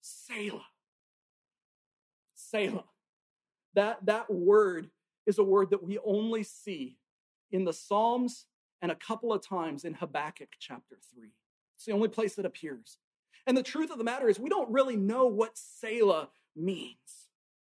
Selah. 0.00 0.64
Selah. 2.34 2.84
That, 3.74 4.06
that 4.06 4.32
word 4.32 4.88
is 5.26 5.38
a 5.38 5.44
word 5.44 5.70
that 5.70 5.84
we 5.84 5.98
only 5.98 6.42
see 6.42 6.96
in 7.52 7.64
the 7.64 7.72
Psalms 7.72 8.46
and 8.82 8.90
a 8.90 8.96
couple 8.96 9.32
of 9.32 9.46
times 9.46 9.84
in 9.84 9.94
Habakkuk 9.94 10.50
chapter 10.58 10.96
3. 11.14 11.28
It's 11.76 11.84
the 11.84 11.92
only 11.92 12.08
place 12.08 12.38
it 12.38 12.46
appears. 12.46 12.98
And 13.46 13.56
the 13.56 13.62
truth 13.62 13.90
of 13.90 13.98
the 13.98 14.04
matter 14.04 14.28
is, 14.28 14.38
we 14.38 14.50
don't 14.50 14.70
really 14.70 14.96
know 14.96 15.26
what 15.26 15.56
Selah 15.56 16.28
means. 16.54 17.28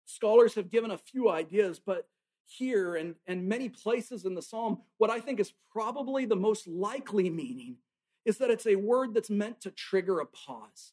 Scholars 0.06 0.54
have 0.54 0.70
given 0.70 0.90
a 0.90 0.98
few 0.98 1.30
ideas, 1.30 1.78
but 1.78 2.08
here 2.46 2.96
and, 2.96 3.14
and 3.26 3.48
many 3.48 3.68
places 3.68 4.24
in 4.24 4.34
the 4.34 4.42
psalm, 4.42 4.78
what 4.98 5.10
I 5.10 5.20
think 5.20 5.38
is 5.38 5.52
probably 5.70 6.24
the 6.24 6.36
most 6.36 6.66
likely 6.66 7.30
meaning 7.30 7.76
is 8.24 8.38
that 8.38 8.50
it's 8.50 8.66
a 8.66 8.76
word 8.76 9.14
that's 9.14 9.30
meant 9.30 9.60
to 9.62 9.70
trigger 9.70 10.20
a 10.20 10.26
pause. 10.26 10.92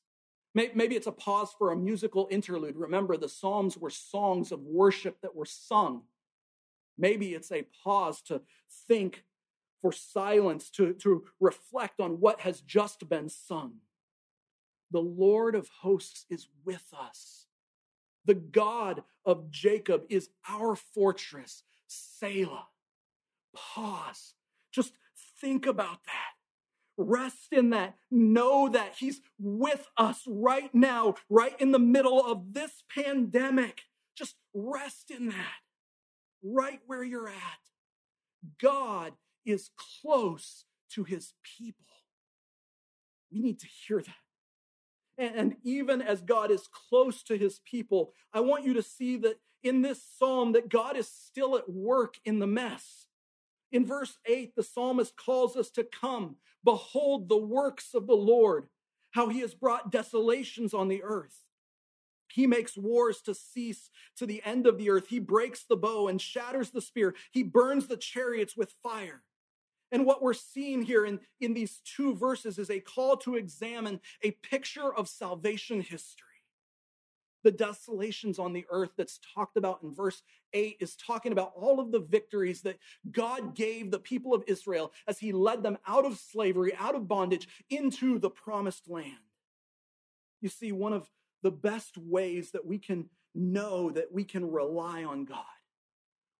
Maybe 0.54 0.96
it's 0.96 1.08
a 1.08 1.12
pause 1.12 1.54
for 1.56 1.72
a 1.72 1.76
musical 1.76 2.28
interlude. 2.32 2.78
Remember, 2.78 3.16
the 3.16 3.30
Psalms 3.30 3.78
were 3.78 3.92
songs 3.92 4.52
of 4.52 4.62
worship 4.62 5.22
that 5.22 5.36
were 5.36 5.46
sung. 5.46 6.04
Maybe 6.98 7.36
it's 7.36 7.52
a 7.52 7.68
pause 7.84 8.22
to 8.24 8.42
think 8.88 9.24
for 9.82 9.92
silence, 9.92 10.70
to, 10.72 10.94
to 10.94 11.24
reflect 11.40 12.00
on 12.00 12.20
what 12.20 12.42
has 12.42 12.62
just 12.62 13.08
been 13.08 13.30
sung. 13.30 13.76
The 14.92 15.00
Lord 15.02 15.56
of 15.56 15.70
hosts 15.82 16.26
is 16.30 16.48
with 16.66 16.86
us. 16.98 17.46
The 18.26 18.36
God 18.36 19.04
of 19.26 19.52
Jacob 19.52 20.04
is 20.10 20.30
our 20.50 20.76
fortress. 20.76 21.64
Selah. 21.88 22.68
Pause. 23.56 24.34
Just 24.72 24.94
think 25.40 25.66
about 25.66 26.04
that. 26.06 26.34
Rest 26.98 27.54
in 27.54 27.70
that. 27.72 27.96
Know 28.10 28.70
that 28.70 28.96
He's 28.98 29.22
with 29.40 29.88
us 29.98 30.24
right 30.28 30.74
now, 30.74 31.16
right 31.30 31.56
in 31.60 31.72
the 31.72 31.80
middle 31.80 32.20
of 32.20 32.54
this 32.54 32.84
pandemic. 32.94 33.84
Just 34.18 34.36
rest 34.54 35.12
in 35.12 35.28
that, 35.28 35.62
right 36.44 36.80
where 36.88 37.04
you're 37.04 37.30
at. 37.30 37.36
God 38.60 39.14
is 39.48 39.72
close 40.02 40.66
to 40.92 41.04
His 41.04 41.34
people. 41.44 41.86
We 43.32 43.40
need 43.40 43.60
to 43.60 43.68
hear 43.68 44.02
that. 44.02 44.16
And 45.18 45.56
even 45.64 46.02
as 46.02 46.22
God 46.22 46.52
is 46.52 46.70
close 46.72 47.24
to 47.24 47.38
his 47.38 47.60
people, 47.66 48.14
I 48.32 48.40
want 48.42 48.66
you 48.66 48.74
to 48.76 48.84
see 48.84 49.18
that 49.18 49.40
in 49.64 49.82
this 49.82 50.02
psalm 50.18 50.52
that 50.52 50.70
God 50.70 50.96
is 50.96 51.08
still 51.08 51.58
at 51.58 51.70
work 51.70 52.16
in 52.24 52.40
the 52.40 52.48
mess. 52.48 53.08
In 53.72 53.86
verse 53.86 54.18
8, 54.26 54.56
the 54.56 54.64
psalmist 54.64 55.18
calls 55.18 55.56
us 55.56 55.72
to 55.72 55.84
come, 55.84 56.36
behold 56.64 57.28
the 57.28 57.38
works 57.38 57.94
of 57.96 58.06
the 58.06 58.16
Lord, 58.16 58.68
how 59.12 59.30
he 59.30 59.40
has 59.40 59.56
brought 59.56 59.92
desolations 59.92 60.74
on 60.74 60.88
the 60.88 61.04
earth. 61.04 61.44
He 62.32 62.46
makes 62.46 62.78
wars 62.78 63.22
to 63.22 63.34
cease 63.34 63.90
to 64.18 64.28
the 64.28 64.44
end 64.46 64.68
of 64.68 64.78
the 64.78 64.92
earth. 64.92 65.08
He 65.08 65.20
breaks 65.20 65.64
the 65.64 65.76
bow 65.76 66.08
and 66.08 66.22
shatters 66.22 66.70
the 66.70 66.82
spear. 66.82 67.16
He 67.32 67.42
burns 67.42 67.88
the 67.88 67.98
chariots 67.98 68.56
with 68.56 68.76
fire. 68.84 69.24
And 69.92 70.06
what 70.06 70.22
we're 70.22 70.34
seeing 70.34 70.82
here 70.82 71.06
in, 71.06 71.20
in 71.40 71.54
these 71.54 71.80
two 71.84 72.16
verses 72.16 72.60
is 72.60 72.70
a 72.70 72.80
call 72.80 73.18
to 73.18 73.36
examine 73.36 74.02
a 74.22 74.32
picture 74.32 74.94
of 74.94 75.08
salvation 75.08 75.82
history. 75.82 76.26
The 77.44 77.52
desolations 77.52 78.40
on 78.40 78.52
the 78.52 78.66
earth 78.70 78.90
that's 78.98 79.20
talked 79.34 79.56
about 79.56 79.82
in 79.84 79.94
verse 79.94 80.22
8 80.54 80.78
is 80.82 80.96
talking 80.96 81.32
about 81.32 81.54
all 81.56 81.80
of 81.80 81.92
the 81.92 82.00
victories 82.00 82.62
that 82.64 82.78
God 83.12 83.56
gave 83.56 83.90
the 83.90 84.00
people 84.00 84.34
of 84.34 84.44
Israel 84.48 84.92
as 85.08 85.20
he 85.20 85.32
led 85.32 85.64
them 85.64 85.78
out 85.88 86.06
of 86.06 86.18
slavery, 86.18 86.74
out 86.78 86.96
of 86.96 87.08
bondage, 87.08 87.48
into 87.70 88.20
the 88.20 88.30
promised 88.30 88.90
land. 88.90 89.14
You 90.42 90.50
see, 90.50 90.72
one 90.72 90.94
of 90.94 91.10
the 91.44 91.52
best 91.52 91.98
ways 91.98 92.52
that 92.52 92.66
we 92.66 92.80
can 92.80 93.10
know 93.34 93.92
that 93.92 94.12
we 94.12 94.24
can 94.24 94.50
rely 94.52 95.04
on 95.04 95.24
God 95.24 95.46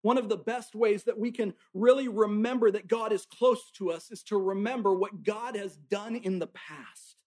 one 0.08 0.18
of 0.18 0.30
the 0.30 0.38
best 0.38 0.74
ways 0.74 1.04
that 1.04 1.20
we 1.20 1.30
can 1.30 1.54
really 1.74 2.08
remember 2.08 2.72
that 2.72 2.88
God 2.88 3.12
is 3.12 3.26
close 3.26 3.70
to 3.72 3.92
us 3.92 4.10
is 4.10 4.24
to 4.24 4.38
remember 4.38 4.94
what 4.94 5.22
God 5.22 5.58
has 5.58 5.76
done 5.76 6.16
in 6.16 6.40
the 6.40 6.48
past. 6.48 7.18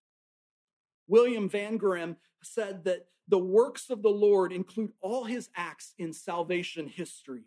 William 1.06 1.50
VanGemeren 1.50 2.16
said 2.42 2.84
that 2.84 3.08
the 3.28 3.38
works 3.38 3.90
of 3.90 4.00
the 4.00 4.08
Lord 4.08 4.50
include 4.50 4.92
all 5.02 5.24
his 5.24 5.50
acts 5.54 5.92
in 5.98 6.14
salvation 6.14 6.86
history 6.88 7.44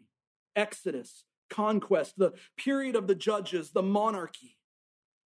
Exodus, 0.56 1.24
conquest, 1.50 2.14
the 2.16 2.34
period 2.56 2.96
of 2.96 3.08
the 3.08 3.16
judges, 3.16 3.72
the 3.72 3.82
monarchy. 3.82 4.60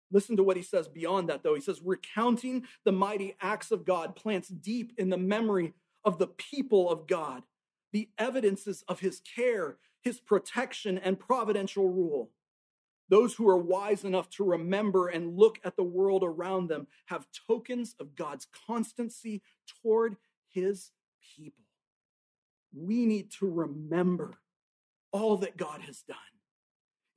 Listen 0.09 0.37
to 0.37 0.43
what 0.43 0.55
he 0.55 0.63
says 0.63 0.87
beyond 0.87 1.27
that, 1.27 1.43
though. 1.43 1.53
He 1.53 1.59
says, 1.59 1.81
recounting 1.83 2.63
the 2.85 2.93
mighty 2.93 3.35
acts 3.41 3.71
of 3.71 3.83
God 3.83 4.15
plants 4.15 4.47
deep 4.47 4.93
in 4.97 5.09
the 5.09 5.17
memory 5.17 5.73
of 6.05 6.17
the 6.17 6.27
people 6.27 6.89
of 6.89 7.07
God 7.07 7.43
the 7.91 8.09
evidences 8.17 8.83
of 8.87 8.99
his 8.99 9.21
care, 9.35 9.77
his 10.01 10.19
protection, 10.19 10.97
and 10.97 11.19
providential 11.19 11.89
rule. 11.89 12.31
Those 13.09 13.35
who 13.35 13.47
are 13.49 13.57
wise 13.57 14.03
enough 14.03 14.29
to 14.31 14.43
remember 14.43 15.07
and 15.07 15.37
look 15.37 15.59
at 15.63 15.75
the 15.75 15.83
world 15.83 16.23
around 16.23 16.67
them 16.67 16.87
have 17.05 17.27
tokens 17.47 17.95
of 17.99 18.15
God's 18.15 18.47
constancy 18.67 19.41
toward 19.81 20.17
his 20.49 20.91
people. 21.35 21.63
We 22.73 23.05
need 23.05 23.31
to 23.39 23.49
remember 23.49 24.39
all 25.11 25.37
that 25.37 25.57
God 25.57 25.81
has 25.81 26.01
done 26.01 26.17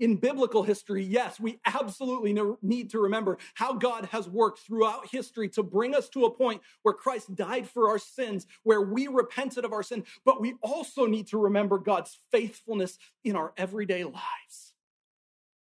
in 0.00 0.16
biblical 0.16 0.62
history, 0.62 1.04
yes, 1.04 1.38
we 1.38 1.60
absolutely 1.66 2.36
need 2.62 2.90
to 2.90 2.98
remember 2.98 3.36
how 3.54 3.74
God 3.74 4.06
has 4.06 4.28
worked 4.28 4.60
throughout 4.60 5.06
history 5.06 5.48
to 5.50 5.62
bring 5.62 5.94
us 5.94 6.08
to 6.10 6.24
a 6.24 6.30
point 6.30 6.62
where 6.82 6.94
Christ 6.94 7.34
died 7.34 7.68
for 7.68 7.88
our 7.88 7.98
sins, 7.98 8.46
where 8.64 8.80
we 8.80 9.06
repented 9.06 9.64
of 9.64 9.74
our 9.74 9.82
sin. 9.82 10.04
But 10.24 10.40
we 10.40 10.54
also 10.62 11.06
need 11.06 11.28
to 11.28 11.38
remember 11.38 11.78
God's 11.78 12.18
faithfulness 12.32 12.98
in 13.22 13.36
our 13.36 13.52
everyday 13.58 14.04
lives. 14.04 14.74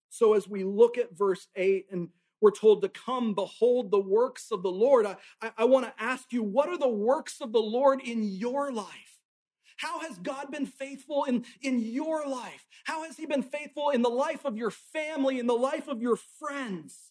So 0.09 0.35
as 0.35 0.49
we 0.49 0.64
look 0.64 0.99
at 0.99 1.16
verse 1.16 1.47
8 1.55 1.87
and 1.90 2.09
we're 2.40 2.51
told 2.51 2.83
to 2.83 2.88
come 2.88 3.35
behold 3.35 3.90
the 3.90 4.01
works 4.01 4.51
of 4.51 4.62
the 4.62 4.71
Lord, 4.71 5.07
I, 5.07 5.16
I, 5.40 5.53
I 5.59 5.64
want 5.64 5.87
to 5.87 6.03
ask 6.03 6.33
you, 6.33 6.42
what 6.42 6.68
are 6.68 6.79
the 6.79 6.88
works 6.88 7.40
of 7.40 7.53
the 7.53 7.62
Lord 7.62 8.01
in 8.01 8.25
your 8.25 8.73
life? 8.73 9.12
How 9.83 9.99
has 9.99 10.16
God 10.18 10.53
been 10.53 10.66
faithful 10.66 11.25
in, 11.25 11.45
in 11.61 11.81
your 11.81 12.25
life? 12.25 12.68
How 12.85 13.03
has 13.03 13.16
He 13.16 13.27
been 13.27 13.42
faithful 13.42 13.90
in 13.90 14.03
the 14.03 14.09
life 14.09 14.45
of 14.45 14.57
your 14.57 14.71
family, 14.71 15.40
in 15.40 15.49
the 15.49 15.55
life 15.55 15.88
of 15.88 16.01
your 16.01 16.14
friends? 16.14 17.11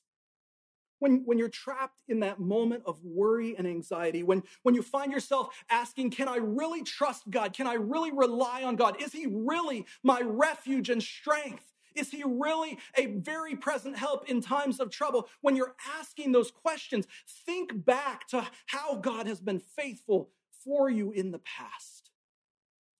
When, 0.99 1.23
when 1.25 1.37
you're 1.37 1.49
trapped 1.49 1.97
in 2.07 2.21
that 2.21 2.39
moment 2.39 2.83
of 2.85 3.03
worry 3.03 3.57
and 3.57 3.67
anxiety, 3.67 4.23
when, 4.23 4.43
when 4.63 4.73
you 4.73 4.83
find 4.83 5.11
yourself 5.11 5.53
asking, 5.69 6.11
Can 6.11 6.29
I 6.29 6.37
really 6.37 6.81
trust 6.81 7.29
God? 7.29 7.51
Can 7.51 7.67
I 7.67 7.73
really 7.73 8.11
rely 8.13 8.63
on 8.63 8.77
God? 8.77 9.01
Is 9.01 9.11
He 9.11 9.27
really 9.29 9.85
my 10.01 10.21
refuge 10.21 10.89
and 10.89 11.03
strength? 11.03 11.65
Is 11.93 12.09
he 12.09 12.23
really 12.25 12.79
a 12.95 13.07
very 13.07 13.53
present 13.53 13.97
help 13.97 14.29
in 14.29 14.39
times 14.39 14.79
of 14.79 14.91
trouble? 14.91 15.27
When 15.41 15.57
you're 15.57 15.75
asking 15.99 16.31
those 16.31 16.49
questions, 16.49 17.05
think 17.45 17.83
back 17.83 18.29
to 18.29 18.47
how 18.67 18.95
God 18.95 19.27
has 19.27 19.41
been 19.41 19.59
faithful 19.59 20.29
for 20.63 20.89
you 20.89 21.11
in 21.11 21.31
the 21.31 21.39
past. 21.39 22.00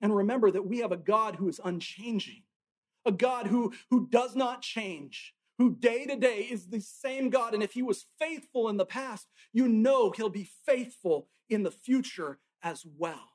And 0.01 0.15
remember 0.15 0.51
that 0.51 0.65
we 0.65 0.79
have 0.79 0.91
a 0.91 0.97
God 0.97 1.35
who 1.35 1.47
is 1.47 1.61
unchanging, 1.63 2.43
a 3.05 3.11
God 3.11 3.47
who, 3.47 3.73
who 3.89 4.07
does 4.07 4.35
not 4.35 4.61
change, 4.61 5.35
who 5.57 5.75
day 5.75 6.05
to 6.05 6.15
day 6.15 6.47
is 6.49 6.67
the 6.67 6.81
same 6.81 7.29
God. 7.29 7.53
And 7.53 7.61
if 7.61 7.73
he 7.73 7.83
was 7.83 8.07
faithful 8.19 8.67
in 8.69 8.77
the 8.77 8.85
past, 8.85 9.27
you 9.53 9.67
know 9.67 10.11
he'll 10.11 10.29
be 10.29 10.49
faithful 10.65 11.27
in 11.49 11.63
the 11.63 11.71
future 11.71 12.39
as 12.63 12.83
well. 12.97 13.29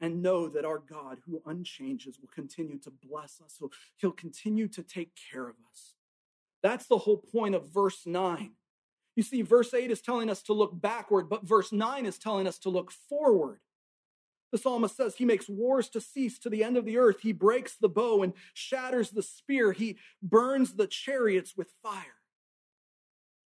And 0.00 0.22
know 0.22 0.48
that 0.48 0.66
our 0.66 0.78
God, 0.78 1.18
who 1.24 1.40
unchanges, 1.46 2.18
will 2.20 2.28
continue 2.28 2.78
to 2.80 2.90
bless 2.90 3.40
us. 3.42 3.54
So 3.58 3.70
he'll 3.96 4.10
continue 4.10 4.68
to 4.68 4.82
take 4.82 5.12
care 5.32 5.48
of 5.48 5.54
us. 5.70 5.94
That's 6.62 6.86
the 6.86 6.98
whole 6.98 7.18
point 7.18 7.54
of 7.54 7.72
verse 7.72 8.02
9. 8.04 8.50
You 9.16 9.22
see, 9.22 9.42
verse 9.42 9.72
8 9.72 9.90
is 9.90 10.02
telling 10.02 10.28
us 10.28 10.42
to 10.42 10.52
look 10.52 10.78
backward, 10.78 11.28
but 11.28 11.46
verse 11.46 11.72
9 11.72 12.04
is 12.04 12.18
telling 12.18 12.46
us 12.46 12.58
to 12.60 12.68
look 12.68 12.90
forward. 12.90 13.60
The 14.54 14.58
psalmist 14.58 14.96
says 14.96 15.16
he 15.16 15.24
makes 15.24 15.48
wars 15.48 15.88
to 15.88 16.00
cease 16.00 16.38
to 16.38 16.48
the 16.48 16.62
end 16.62 16.76
of 16.76 16.84
the 16.84 16.96
earth. 16.96 17.22
He 17.22 17.32
breaks 17.32 17.74
the 17.74 17.88
bow 17.88 18.22
and 18.22 18.34
shatters 18.52 19.10
the 19.10 19.20
spear. 19.20 19.72
He 19.72 19.96
burns 20.22 20.74
the 20.74 20.86
chariots 20.86 21.56
with 21.56 21.74
fire. 21.82 22.20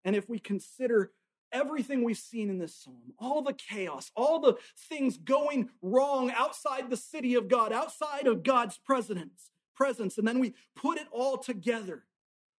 And 0.03 0.17
if 0.17 0.27
we 0.27 0.37
consider 0.37 1.13
everything 1.49 2.03
we've 2.03 2.17
seen 2.17 2.49
in 2.49 2.57
this 2.57 2.75
psalm, 2.75 3.13
all 3.19 3.41
the 3.41 3.53
chaos, 3.53 4.11
all 4.17 4.41
the 4.41 4.57
things 4.89 5.15
going 5.15 5.69
wrong 5.81 6.29
outside 6.35 6.89
the 6.89 6.97
city 6.97 7.35
of 7.35 7.47
God, 7.47 7.71
outside 7.71 8.27
of 8.27 8.43
God's 8.43 8.77
presence, 8.77 9.51
presence, 9.77 10.17
and 10.17 10.27
then 10.27 10.39
we 10.39 10.55
put 10.75 10.97
it 10.97 11.07
all 11.13 11.37
together, 11.37 12.03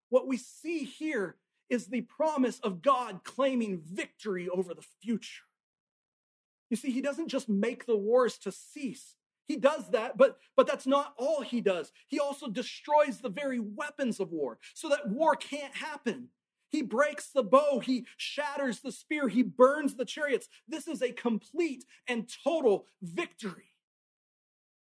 what 0.09 0.27
we 0.27 0.39
see 0.39 0.85
here 0.85 1.37
is 1.69 1.89
the 1.89 2.01
promise 2.01 2.61
of 2.61 2.81
God 2.81 3.25
claiming 3.25 3.83
victory 3.85 4.49
over 4.49 4.73
the 4.73 4.87
future. 5.03 5.48
You 6.71 6.77
see, 6.77 6.91
he 6.91 7.01
doesn't 7.01 7.29
just 7.29 7.49
make 7.49 7.87
the 7.87 7.97
wars 7.97 8.39
to 8.39 8.53
cease, 8.53 9.15
He 9.47 9.57
does 9.57 9.91
that, 9.91 10.19
but, 10.19 10.39
but 10.57 10.67
that's 10.67 10.87
not 10.87 11.15
all 11.17 11.41
he 11.41 11.61
does. 11.63 11.91
He 12.07 12.21
also 12.21 12.49
destroys 12.49 13.19
the 13.19 13.31
very 13.31 13.59
weapons 13.59 14.21
of 14.21 14.31
war 14.31 14.59
so 14.75 14.89
that 14.91 15.09
war 15.09 15.35
can't 15.37 15.75
happen. 15.75 16.29
He 16.71 16.83
breaks 16.83 17.31
the 17.31 17.43
bow, 17.43 17.81
he 17.81 18.05
shatters 18.19 18.81
the 18.81 18.93
spear, 18.93 19.29
he 19.29 19.43
burns 19.43 19.95
the 19.95 20.05
chariots. 20.05 20.49
This 20.69 20.87
is 20.87 21.01
a 21.01 21.13
complete 21.13 21.87
and 22.07 22.31
total 22.45 22.87
victory. 23.01 23.73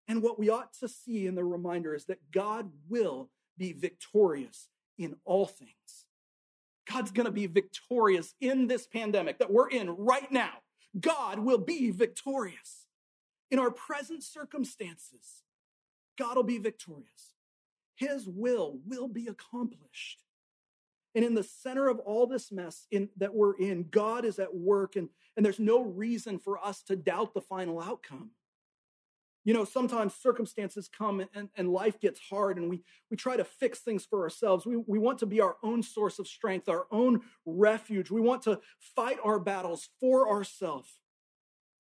And 0.10 0.22
what 0.22 0.38
we 0.38 0.50
ought 0.50 0.74
to 0.82 0.90
see 0.90 1.26
in 1.26 1.36
the 1.36 1.46
reminder 1.46 1.96
is 1.96 2.06
that 2.06 2.32
God 2.32 2.72
will 2.90 3.30
be 3.58 3.72
victorious 3.72 4.68
in 4.98 5.16
all 5.24 5.46
things. 5.46 6.06
God's 6.92 7.12
going 7.12 7.28
to 7.28 7.32
be 7.32 7.46
victorious 7.46 8.34
in 8.42 8.68
this 8.68 8.88
pandemic 8.88 9.40
that 9.40 9.54
we're 9.54 9.70
in 9.70 9.92
right 9.92 10.30
now. 10.32 10.64
God 10.98 11.40
will 11.40 11.58
be 11.58 11.92
victorious. 11.92 12.88
In 13.52 13.60
our 13.60 13.72
present 13.72 14.24
circumstances, 14.24 15.44
God 16.18 16.36
will 16.36 16.44
be 16.44 16.60
victorious. 16.60 17.34
His 17.96 18.28
will 18.28 18.80
will 18.86 19.08
be 19.08 19.28
accomplished. 19.28 20.24
And 21.16 21.26
in 21.26 21.34
the 21.34 21.44
center 21.44 21.90
of 21.90 22.00
all 22.00 22.28
this 22.28 22.52
mess 22.52 22.86
in, 22.92 23.10
that 23.18 23.34
we're 23.34 23.58
in, 23.58 23.88
God 23.90 24.26
is 24.26 24.38
at 24.40 24.56
work, 24.56 24.96
and, 24.96 25.10
and 25.36 25.46
there's 25.46 25.60
no 25.60 25.82
reason 25.82 26.38
for 26.38 26.64
us 26.64 26.84
to 26.84 26.96
doubt 26.96 27.34
the 27.34 27.42
final 27.42 27.82
outcome. 27.82 28.32
You 29.50 29.56
know, 29.56 29.66
sometimes 29.66 30.14
circumstances 30.14 30.88
come 30.96 31.26
and, 31.34 31.50
and 31.58 31.74
life 31.74 32.00
gets 32.00 32.20
hard, 32.20 32.60
and 32.60 32.70
we, 32.70 32.84
we 33.10 33.18
try 33.18 33.36
to 33.36 33.44
fix 33.44 33.80
things 33.80 34.06
for 34.06 34.22
ourselves. 34.22 34.64
We, 34.64 34.78
we 34.86 35.00
want 35.00 35.18
to 35.22 35.26
be 35.26 35.42
our 35.42 35.56
own 35.64 35.82
source 35.82 36.20
of 36.20 36.28
strength, 36.28 36.70
our 36.70 36.86
own 36.92 37.22
refuge. 37.48 38.12
We 38.12 38.22
want 38.22 38.44
to 38.44 38.60
fight 38.96 39.18
our 39.24 39.40
battles 39.40 39.90
for 40.00 40.30
ourselves, 40.30 41.00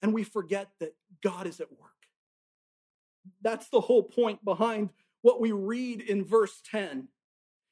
and 0.02 0.16
we 0.16 0.24
forget 0.24 0.70
that 0.80 0.96
God 1.22 1.46
is 1.46 1.60
at 1.60 1.72
work. 1.72 1.92
That's 3.44 3.70
the 3.70 3.82
whole 3.82 4.02
point 4.02 4.44
behind 4.44 4.90
what 5.22 5.40
we 5.40 5.52
read 5.52 6.02
in 6.02 6.26
verse 6.26 6.64
10. 6.72 7.08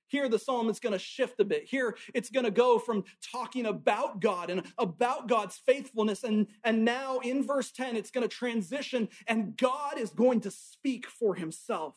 Here, 0.08 0.30
the 0.30 0.40
psalm 0.40 0.70
is 0.70 0.80
going 0.80 0.94
to 0.94 1.00
shift 1.00 1.40
a 1.40 1.46
bit. 1.46 1.66
Here, 1.66 1.96
it's 2.14 2.30
going 2.30 2.46
to 2.46 2.52
go 2.52 2.80
from 2.80 3.04
talking 3.32 3.66
about 3.66 4.22
God 4.22 4.50
and 4.50 4.64
about 4.78 5.28
God's 5.28 5.58
faithfulness. 5.58 6.24
And, 6.24 6.48
and 6.64 6.86
now 6.86 7.20
in 7.20 7.46
verse 7.46 7.72
10, 7.72 7.96
it's 7.96 8.12
going 8.12 8.28
to 8.28 8.34
transition, 8.34 9.10
and 9.28 9.58
God 9.58 9.98
is 9.98 10.12
going 10.12 10.42
to 10.42 10.52
speak 10.52 11.08
for 11.08 11.36
himself. 11.36 11.96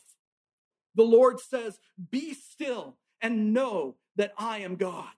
The 0.95 1.05
Lord 1.05 1.41
says, 1.41 1.79
Be 2.11 2.35
still 2.35 2.97
and 3.21 3.53
know 3.53 3.97
that 4.17 4.33
I 4.37 4.59
am 4.59 4.77
God. 4.77 5.09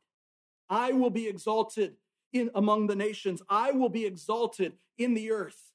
I 0.68 0.92
will 0.92 1.10
be 1.10 1.28
exalted 1.28 1.94
in 2.32 2.50
among 2.54 2.86
the 2.86 2.96
nations, 2.96 3.42
I 3.48 3.72
will 3.72 3.90
be 3.90 4.06
exalted 4.06 4.72
in 4.96 5.14
the 5.14 5.32
earth. 5.32 5.71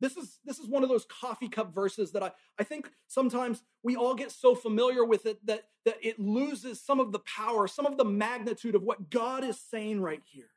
This 0.00 0.16
is, 0.16 0.38
this 0.44 0.58
is 0.58 0.68
one 0.68 0.82
of 0.82 0.88
those 0.88 1.06
coffee 1.06 1.48
cup 1.48 1.74
verses 1.74 2.12
that 2.12 2.22
I, 2.22 2.32
I 2.58 2.64
think 2.64 2.90
sometimes 3.06 3.62
we 3.82 3.96
all 3.96 4.14
get 4.14 4.30
so 4.30 4.54
familiar 4.54 5.04
with 5.04 5.26
it 5.26 5.44
that, 5.46 5.64
that 5.84 5.96
it 6.02 6.18
loses 6.18 6.80
some 6.80 7.00
of 7.00 7.12
the 7.12 7.20
power, 7.20 7.66
some 7.68 7.86
of 7.86 7.96
the 7.96 8.04
magnitude 8.04 8.74
of 8.74 8.82
what 8.82 9.10
God 9.10 9.44
is 9.44 9.58
saying 9.58 10.00
right 10.00 10.22
here. 10.24 10.50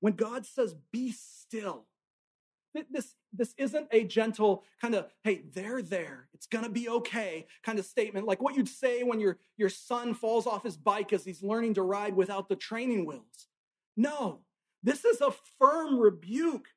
When 0.00 0.14
God 0.14 0.46
says, 0.46 0.74
be 0.90 1.12
still, 1.12 1.86
this, 2.90 3.14
this 3.32 3.54
isn't 3.58 3.88
a 3.90 4.04
gentle 4.04 4.64
kind 4.80 4.94
of, 4.94 5.06
hey, 5.22 5.42
they're 5.52 5.82
there. 5.82 6.28
It's 6.32 6.46
to 6.46 6.70
be 6.70 6.88
okay 6.88 7.46
kind 7.62 7.78
of 7.78 7.84
statement, 7.84 8.26
like 8.26 8.40
what 8.42 8.56
you'd 8.56 8.68
say 8.68 9.02
when 9.02 9.20
your, 9.20 9.38
your 9.56 9.68
son 9.68 10.14
falls 10.14 10.46
off 10.46 10.62
his 10.62 10.76
bike 10.76 11.12
as 11.12 11.24
he's 11.24 11.42
learning 11.42 11.74
to 11.74 11.82
ride 11.82 12.16
without 12.16 12.48
the 12.48 12.56
training 12.56 13.06
wheels. 13.06 13.48
No, 13.96 14.40
this 14.82 15.04
is 15.04 15.20
a 15.20 15.32
firm 15.58 15.98
rebuke 15.98 16.68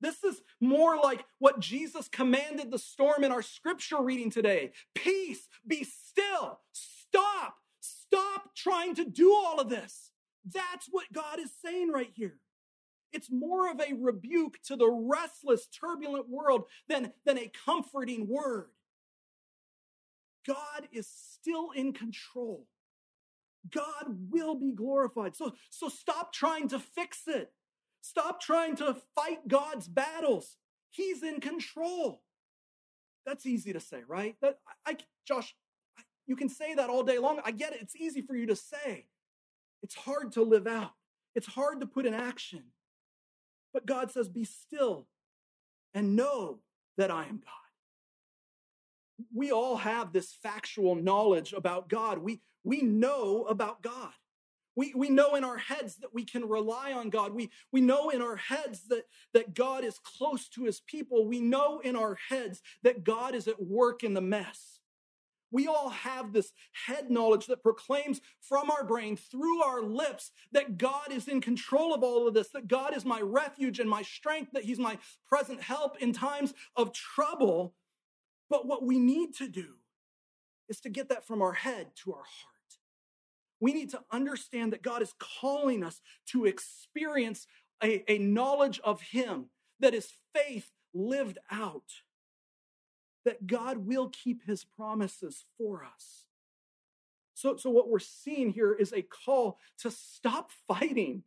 this 0.00 0.22
is 0.24 0.42
more 0.60 0.96
like 0.96 1.24
what 1.38 1.60
Jesus 1.60 2.08
commanded 2.08 2.70
the 2.70 2.78
storm 2.78 3.24
in 3.24 3.32
our 3.32 3.42
scripture 3.42 4.02
reading 4.02 4.30
today. 4.30 4.72
Peace, 4.94 5.48
be 5.66 5.84
still. 5.84 6.60
Stop. 6.72 7.56
Stop 7.80 8.54
trying 8.54 8.94
to 8.96 9.04
do 9.04 9.32
all 9.32 9.60
of 9.60 9.68
this. 9.68 10.10
That's 10.44 10.86
what 10.90 11.12
God 11.12 11.40
is 11.40 11.50
saying 11.64 11.90
right 11.90 12.10
here. 12.14 12.38
It's 13.12 13.30
more 13.30 13.70
of 13.70 13.80
a 13.80 13.94
rebuke 13.94 14.58
to 14.66 14.76
the 14.76 14.90
restless, 14.90 15.66
turbulent 15.66 16.28
world 16.28 16.64
than, 16.88 17.12
than 17.24 17.38
a 17.38 17.50
comforting 17.64 18.28
word. 18.28 18.66
God 20.46 20.88
is 20.92 21.08
still 21.08 21.70
in 21.70 21.92
control. 21.92 22.66
God 23.70 24.16
will 24.30 24.54
be 24.54 24.72
glorified. 24.72 25.34
So, 25.34 25.54
so 25.70 25.88
stop 25.88 26.32
trying 26.32 26.68
to 26.68 26.78
fix 26.78 27.22
it. 27.26 27.52
Stop 28.08 28.40
trying 28.40 28.76
to 28.76 28.96
fight 29.16 29.48
God's 29.48 29.88
battles. 29.88 30.58
He's 30.90 31.24
in 31.24 31.40
control. 31.40 32.22
That's 33.24 33.46
easy 33.46 33.72
to 33.72 33.80
say, 33.80 34.02
right? 34.06 34.36
That 34.40 34.60
I, 34.86 34.96
Josh, 35.26 35.56
you 36.28 36.36
can 36.36 36.48
say 36.48 36.74
that 36.74 36.88
all 36.88 37.02
day 37.02 37.18
long. 37.18 37.40
I 37.44 37.50
get 37.50 37.72
it. 37.72 37.80
It's 37.82 37.96
easy 37.96 38.22
for 38.22 38.36
you 38.36 38.46
to 38.46 38.54
say. 38.54 39.06
It's 39.82 39.96
hard 39.96 40.30
to 40.32 40.42
live 40.42 40.68
out. 40.68 40.92
It's 41.34 41.48
hard 41.48 41.80
to 41.80 41.86
put 41.86 42.06
in 42.06 42.14
action. 42.14 42.62
But 43.74 43.86
God 43.86 44.12
says, 44.12 44.28
"Be 44.28 44.44
still 44.44 45.08
and 45.92 46.14
know 46.14 46.60
that 46.96 47.10
I 47.10 47.24
am 47.24 47.38
God." 47.38 49.26
We 49.34 49.50
all 49.50 49.78
have 49.78 50.12
this 50.12 50.32
factual 50.32 50.94
knowledge 50.94 51.52
about 51.52 51.88
God. 51.88 52.18
We 52.18 52.40
we 52.62 52.82
know 52.82 53.44
about 53.46 53.82
God. 53.82 54.12
We, 54.76 54.92
we 54.94 55.08
know 55.08 55.34
in 55.34 55.42
our 55.42 55.56
heads 55.56 55.96
that 55.96 56.14
we 56.14 56.24
can 56.24 56.46
rely 56.46 56.92
on 56.92 57.08
God. 57.08 57.32
We, 57.34 57.50
we 57.72 57.80
know 57.80 58.10
in 58.10 58.20
our 58.20 58.36
heads 58.36 58.82
that, 58.88 59.04
that 59.32 59.54
God 59.54 59.84
is 59.84 59.98
close 59.98 60.48
to 60.50 60.64
his 60.64 60.80
people. 60.80 61.26
We 61.26 61.40
know 61.40 61.80
in 61.80 61.96
our 61.96 62.18
heads 62.28 62.60
that 62.82 63.02
God 63.02 63.34
is 63.34 63.48
at 63.48 63.60
work 63.60 64.04
in 64.04 64.12
the 64.12 64.20
mess. 64.20 64.80
We 65.50 65.66
all 65.66 65.88
have 65.90 66.32
this 66.32 66.52
head 66.86 67.10
knowledge 67.10 67.46
that 67.46 67.62
proclaims 67.62 68.20
from 68.40 68.70
our 68.70 68.84
brain 68.84 69.16
through 69.16 69.62
our 69.62 69.80
lips 69.80 70.32
that 70.52 70.76
God 70.76 71.10
is 71.10 71.28
in 71.28 71.40
control 71.40 71.94
of 71.94 72.02
all 72.02 72.28
of 72.28 72.34
this, 72.34 72.48
that 72.48 72.68
God 72.68 72.94
is 72.94 73.04
my 73.04 73.20
refuge 73.20 73.78
and 73.78 73.88
my 73.88 74.02
strength, 74.02 74.50
that 74.52 74.64
He's 74.64 74.78
my 74.78 74.98
present 75.26 75.62
help 75.62 75.96
in 76.02 76.12
times 76.12 76.52
of 76.74 76.92
trouble. 76.92 77.74
But 78.50 78.66
what 78.66 78.84
we 78.84 78.98
need 78.98 79.34
to 79.36 79.48
do 79.48 79.76
is 80.68 80.80
to 80.80 80.90
get 80.90 81.08
that 81.08 81.26
from 81.26 81.40
our 81.40 81.52
head 81.52 81.92
to 82.04 82.12
our 82.12 82.18
heart. 82.18 82.55
We 83.60 83.72
need 83.72 83.90
to 83.90 84.00
understand 84.10 84.72
that 84.72 84.82
God 84.82 85.02
is 85.02 85.14
calling 85.40 85.82
us 85.82 86.00
to 86.28 86.44
experience 86.44 87.46
a, 87.82 88.10
a 88.10 88.18
knowledge 88.18 88.80
of 88.84 89.00
Him 89.00 89.46
that 89.80 89.94
is 89.94 90.12
faith 90.34 90.70
lived 90.94 91.38
out, 91.50 91.90
that 93.24 93.46
God 93.46 93.78
will 93.78 94.08
keep 94.08 94.44
His 94.46 94.64
promises 94.64 95.44
for 95.58 95.84
us. 95.84 96.24
So, 97.34 97.56
so 97.56 97.70
what 97.70 97.90
we're 97.90 97.98
seeing 97.98 98.50
here 98.50 98.72
is 98.72 98.92
a 98.92 99.02
call 99.02 99.58
to 99.80 99.90
stop 99.90 100.50
fighting. 100.66 101.22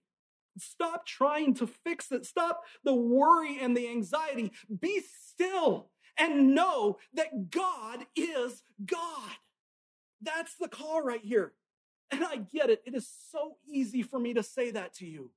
Stop 0.57 1.05
trying 1.05 1.53
to 1.55 1.67
fix 1.67 2.11
it. 2.11 2.25
Stop 2.25 2.63
the 2.83 2.93
worry 2.95 3.59
and 3.61 3.77
the 3.77 3.87
anxiety. 3.87 4.51
Be 4.81 5.01
still 5.23 5.89
and 6.17 6.53
know 6.53 6.97
that 7.13 7.51
God 7.51 8.05
is 8.15 8.63
God. 8.83 9.29
That's 10.21 10.55
the 10.55 10.67
call 10.67 11.01
right 11.01 11.23
here. 11.23 11.53
And 12.11 12.23
I 12.23 12.37
get 12.37 12.69
it. 12.69 12.81
It 12.85 12.95
is 12.95 13.07
so 13.31 13.57
easy 13.67 14.01
for 14.01 14.19
me 14.19 14.33
to 14.33 14.43
say 14.43 14.71
that 14.71 14.93
to 14.95 15.05
you. 15.05 15.31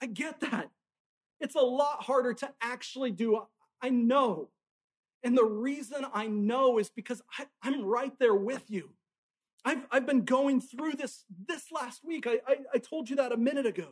I 0.00 0.06
get 0.06 0.40
that. 0.40 0.70
It's 1.40 1.54
a 1.54 1.60
lot 1.60 2.02
harder 2.02 2.34
to 2.34 2.50
actually 2.60 3.12
do. 3.12 3.40
I 3.80 3.90
know. 3.90 4.48
And 5.22 5.36
the 5.36 5.44
reason 5.44 6.04
I 6.12 6.26
know 6.26 6.78
is 6.78 6.90
because 6.90 7.22
I, 7.38 7.46
am 7.68 7.84
right 7.84 8.12
there 8.18 8.34
with 8.34 8.68
you. 8.68 8.90
I've, 9.64 9.86
I've 9.90 10.06
been 10.06 10.24
going 10.24 10.60
through 10.60 10.94
this 10.94 11.24
this 11.46 11.70
last 11.70 12.04
week. 12.04 12.26
I, 12.26 12.40
I, 12.46 12.56
I 12.74 12.78
told 12.78 13.08
you 13.08 13.16
that 13.16 13.30
a 13.30 13.36
minute 13.36 13.66
ago. 13.66 13.90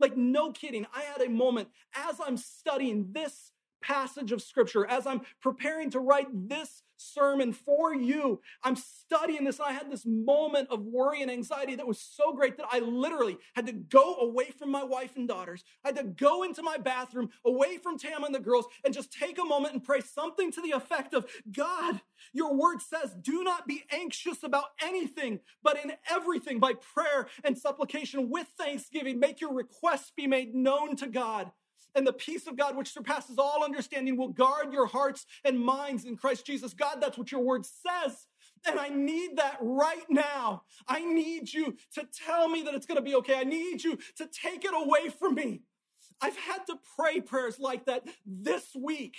Like, 0.00 0.16
no 0.16 0.50
kidding. 0.50 0.86
I 0.94 1.02
had 1.02 1.20
a 1.20 1.28
moment 1.28 1.68
as 1.94 2.16
I'm 2.24 2.36
studying 2.36 3.12
this 3.12 3.52
passage 3.84 4.32
of 4.32 4.42
scripture, 4.42 4.86
as 4.86 5.06
I'm 5.06 5.20
preparing 5.40 5.90
to 5.90 6.00
write 6.00 6.28
this 6.48 6.82
sermon 6.96 7.52
for 7.52 7.94
you. 7.94 8.40
I'm 8.62 8.76
studying 8.76 9.44
this, 9.44 9.58
and 9.58 9.68
I 9.68 9.72
had 9.72 9.90
this 9.90 10.06
moment 10.06 10.68
of 10.70 10.84
worry 10.84 11.22
and 11.22 11.30
anxiety 11.30 11.74
that 11.76 11.86
was 11.86 12.00
so 12.00 12.32
great 12.32 12.56
that 12.56 12.68
I 12.70 12.78
literally 12.78 13.36
had 13.54 13.66
to 13.66 13.72
go 13.72 14.16
away 14.16 14.50
from 14.58 14.70
my 14.70 14.84
wife 14.84 15.16
and 15.16 15.28
daughters. 15.28 15.64
I 15.84 15.88
had 15.88 15.96
to 15.96 16.04
go 16.04 16.42
into 16.44 16.62
my 16.62 16.78
bathroom, 16.78 17.30
away 17.44 17.78
from 17.78 17.98
Tam 17.98 18.24
and 18.24 18.34
the 18.34 18.40
girls, 18.40 18.66
and 18.84 18.94
just 18.94 19.12
take 19.12 19.38
a 19.38 19.44
moment 19.44 19.74
and 19.74 19.84
pray 19.84 20.00
something 20.00 20.50
to 20.52 20.62
the 20.62 20.70
effect 20.70 21.14
of 21.14 21.26
God, 21.50 22.00
your 22.32 22.54
word 22.54 22.80
says, 22.80 23.14
do 23.20 23.44
not 23.44 23.66
be 23.66 23.84
anxious 23.90 24.42
about 24.42 24.66
anything, 24.82 25.40
but 25.62 25.82
in 25.82 25.92
everything 26.10 26.58
by 26.58 26.72
prayer 26.74 27.26
and 27.42 27.58
supplication 27.58 28.30
with 28.30 28.46
thanksgiving, 28.58 29.18
make 29.18 29.40
your 29.40 29.52
requests 29.52 30.12
be 30.16 30.26
made 30.26 30.54
known 30.54 30.96
to 30.96 31.06
God 31.06 31.50
and 31.94 32.06
the 32.06 32.12
peace 32.12 32.46
of 32.46 32.56
God, 32.56 32.76
which 32.76 32.92
surpasses 32.92 33.38
all 33.38 33.64
understanding, 33.64 34.16
will 34.16 34.28
guard 34.28 34.72
your 34.72 34.86
hearts 34.86 35.26
and 35.44 35.58
minds 35.58 36.04
in 36.04 36.16
Christ 36.16 36.46
Jesus. 36.46 36.74
God, 36.74 36.98
that's 37.00 37.18
what 37.18 37.32
your 37.32 37.40
word 37.40 37.64
says. 37.64 38.26
And 38.66 38.80
I 38.80 38.88
need 38.88 39.36
that 39.36 39.58
right 39.60 40.04
now. 40.08 40.62
I 40.88 41.04
need 41.04 41.52
you 41.52 41.76
to 41.94 42.06
tell 42.26 42.48
me 42.48 42.62
that 42.62 42.74
it's 42.74 42.86
going 42.86 42.96
to 42.96 43.02
be 43.02 43.14
okay. 43.16 43.34
I 43.38 43.44
need 43.44 43.84
you 43.84 43.98
to 44.16 44.26
take 44.26 44.64
it 44.64 44.72
away 44.74 45.10
from 45.10 45.34
me. 45.34 45.62
I've 46.20 46.36
had 46.36 46.66
to 46.66 46.78
pray 46.96 47.20
prayers 47.20 47.58
like 47.58 47.86
that 47.86 48.04
this 48.24 48.74
week. 48.74 49.16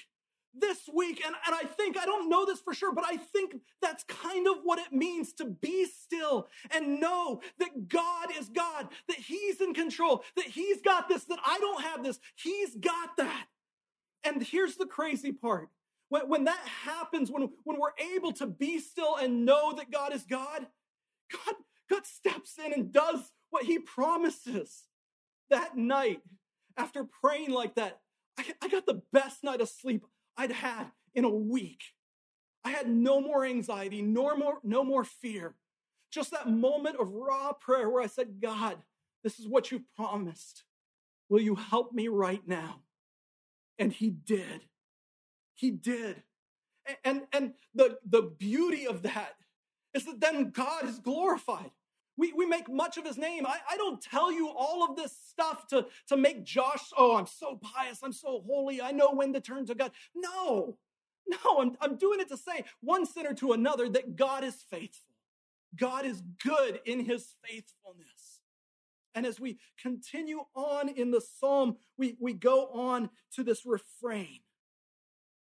This 0.57 0.89
week. 0.93 1.21
And, 1.25 1.35
and 1.45 1.55
I 1.55 1.63
think, 1.65 1.97
I 1.97 2.05
don't 2.05 2.29
know 2.29 2.45
this 2.45 2.61
for 2.61 2.73
sure, 2.73 2.93
but 2.93 3.03
I 3.05 3.17
think 3.17 3.57
that's 3.81 4.05
kind 4.05 4.47
of 4.47 4.57
what 4.63 4.79
it 4.79 4.93
means 4.93 5.33
to 5.33 5.45
be 5.45 5.85
still 5.85 6.47
and 6.71 6.99
know 6.99 7.41
that 7.59 7.89
God 7.89 8.29
is 8.39 8.47
God, 8.49 8.87
that 9.09 9.17
He's 9.17 9.59
in 9.59 9.73
control, 9.73 10.23
that 10.37 10.45
He's 10.45 10.81
got 10.81 11.09
this, 11.09 11.25
that 11.25 11.39
I 11.45 11.59
don't 11.59 11.81
have 11.83 12.03
this. 12.03 12.19
He's 12.35 12.75
got 12.75 13.17
that. 13.17 13.47
And 14.23 14.41
here's 14.41 14.75
the 14.75 14.85
crazy 14.85 15.31
part. 15.31 15.69
When, 16.09 16.29
when 16.29 16.43
that 16.45 16.65
happens, 16.83 17.29
when, 17.29 17.49
when 17.63 17.79
we're 17.79 18.15
able 18.15 18.31
to 18.33 18.47
be 18.47 18.79
still 18.79 19.17
and 19.17 19.45
know 19.45 19.73
that 19.73 19.91
God 19.91 20.13
is 20.13 20.23
God, 20.23 20.67
God, 21.31 21.55
God 21.89 22.05
steps 22.05 22.57
in 22.63 22.73
and 22.73 22.93
does 22.93 23.31
what 23.49 23.65
He 23.65 23.79
promises. 23.79 24.83
That 25.49 25.77
night, 25.77 26.21
after 26.77 27.05
praying 27.21 27.51
like 27.51 27.75
that, 27.75 27.99
I, 28.37 28.45
I 28.61 28.67
got 28.67 28.85
the 28.85 29.01
best 29.13 29.43
night 29.43 29.61
of 29.61 29.69
sleep 29.69 30.05
I'd 30.37 30.51
had 30.51 30.91
in 31.13 31.23
a 31.23 31.29
week. 31.29 31.81
I 32.63 32.71
had 32.71 32.89
no 32.89 33.21
more 33.21 33.45
anxiety, 33.45 34.01
no 34.01 34.35
more, 34.35 34.59
no 34.63 34.83
more 34.83 35.03
fear. 35.03 35.55
Just 36.11 36.31
that 36.31 36.49
moment 36.49 36.97
of 36.99 37.13
raw 37.13 37.53
prayer 37.53 37.89
where 37.89 38.01
I 38.01 38.07
said, 38.07 38.41
God, 38.41 38.77
this 39.23 39.39
is 39.39 39.47
what 39.47 39.71
you 39.71 39.83
promised. 39.95 40.63
Will 41.29 41.41
you 41.41 41.55
help 41.55 41.93
me 41.93 42.07
right 42.07 42.45
now? 42.47 42.81
And 43.77 43.91
he 43.91 44.09
did. 44.09 44.65
He 45.53 45.71
did. 45.71 46.23
And, 47.03 47.23
and 47.33 47.53
the, 47.73 47.97
the 48.07 48.21
beauty 48.21 48.87
of 48.87 49.03
that 49.03 49.35
is 49.93 50.05
that 50.05 50.21
then 50.21 50.51
God 50.51 50.87
is 50.87 50.99
glorified. 50.99 51.71
We, 52.17 52.31
we 52.33 52.45
make 52.45 52.69
much 52.71 52.97
of 52.97 53.05
his 53.05 53.17
name. 53.17 53.45
I, 53.45 53.57
I 53.69 53.77
don't 53.77 54.01
tell 54.01 54.31
you 54.31 54.49
all 54.49 54.83
of 54.83 54.95
this 54.95 55.17
stuff 55.29 55.67
to, 55.67 55.85
to 56.07 56.17
make 56.17 56.43
Josh, 56.45 56.91
oh, 56.97 57.17
I'm 57.17 57.27
so 57.27 57.59
pious, 57.61 57.99
I'm 58.03 58.13
so 58.13 58.43
holy, 58.47 58.81
I 58.81 58.91
know 58.91 59.11
when 59.11 59.33
to 59.33 59.41
turn 59.41 59.65
to 59.65 59.75
God. 59.75 59.91
No, 60.15 60.77
no, 61.27 61.59
I'm, 61.59 61.75
I'm 61.81 61.97
doing 61.97 62.19
it 62.19 62.29
to 62.29 62.37
say 62.37 62.63
one 62.81 63.05
sinner 63.05 63.33
to 63.35 63.51
another 63.53 63.89
that 63.89 64.15
God 64.15 64.43
is 64.43 64.55
faithful. 64.69 65.15
God 65.75 66.05
is 66.05 66.21
good 66.43 66.79
in 66.85 67.03
his 67.03 67.35
faithfulness. 67.43 68.39
And 69.13 69.25
as 69.25 69.39
we 69.39 69.59
continue 69.81 70.41
on 70.55 70.89
in 70.89 71.11
the 71.11 71.21
psalm, 71.21 71.77
we, 71.97 72.17
we 72.19 72.33
go 72.33 72.67
on 72.67 73.09
to 73.33 73.43
this 73.43 73.65
refrain 73.65 74.39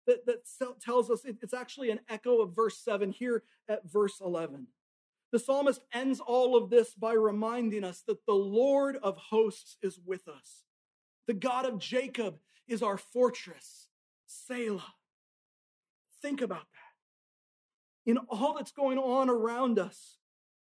that, 0.07 0.27
that 0.27 0.45
tells 0.81 1.11
us 1.11 1.23
it's 1.25 1.55
actually 1.55 1.91
an 1.91 2.01
echo 2.09 2.41
of 2.41 2.55
verse 2.55 2.79
7 2.79 3.13
here 3.13 3.45
at 3.69 3.91
verse 3.91 4.21
11. 4.21 4.67
The 5.33 5.39
psalmist 5.39 5.81
ends 5.95 6.21
all 6.21 6.57
of 6.57 6.69
this 6.69 6.95
by 6.95 7.15
reminding 7.15 7.85
us 7.85 8.03
that 8.07 8.27
the 8.27 8.35
Lord 8.35 8.97
of 9.03 9.17
hosts 9.17 9.79
is 9.83 9.99
with 9.99 10.29
us. 10.29 10.65
The 11.27 11.33
God 11.33 11.65
of 11.65 11.79
Jacob 11.79 12.39
is 12.69 12.83
our 12.83 12.99
fortress, 12.99 13.89
Selah. 14.27 14.95
Think 16.21 16.43
about 16.43 16.61
that. 16.61 18.11
In 18.11 18.19
all 18.29 18.55
that's 18.55 18.73
going 18.73 18.99
on 18.99 19.31
around 19.31 19.79
us, 19.79 20.19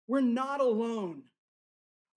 we're 0.08 0.22
not 0.22 0.62
alone. 0.62 1.24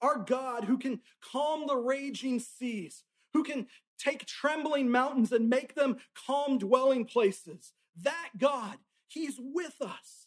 Our 0.01 0.19
God, 0.19 0.64
who 0.64 0.79
can 0.79 1.01
calm 1.21 1.67
the 1.67 1.77
raging 1.77 2.38
seas, 2.38 3.03
who 3.33 3.43
can 3.43 3.67
take 3.99 4.27
trembling 4.27 4.90
mountains 4.90 5.33
and 5.33 5.49
make 5.49 5.75
them 5.75 5.97
calm 6.27 6.59
dwelling 6.59 7.05
places, 7.05 7.73
that 8.03 8.31
God, 8.38 8.77
He's 9.09 9.37
with 9.38 9.81
us. 9.81 10.24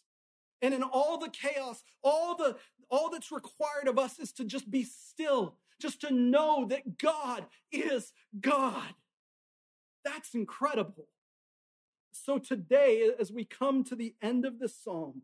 And 0.60 0.74
in 0.74 0.82
all 0.82 1.18
the 1.18 1.30
chaos, 1.30 1.82
all 2.02 2.36
the 2.36 2.56
all 2.90 3.10
that's 3.10 3.30
required 3.30 3.86
of 3.86 3.98
us 3.98 4.18
is 4.18 4.32
to 4.32 4.44
just 4.44 4.70
be 4.70 4.82
still, 4.82 5.56
just 5.80 6.00
to 6.00 6.12
know 6.12 6.66
that 6.68 6.98
God 6.98 7.46
is 7.70 8.12
God. 8.40 8.94
That's 10.04 10.34
incredible. 10.34 11.08
So 12.12 12.38
today, 12.38 13.10
as 13.18 13.30
we 13.30 13.44
come 13.44 13.84
to 13.84 13.94
the 13.94 14.14
end 14.22 14.44
of 14.44 14.58
this 14.58 14.74
psalm, 14.74 15.22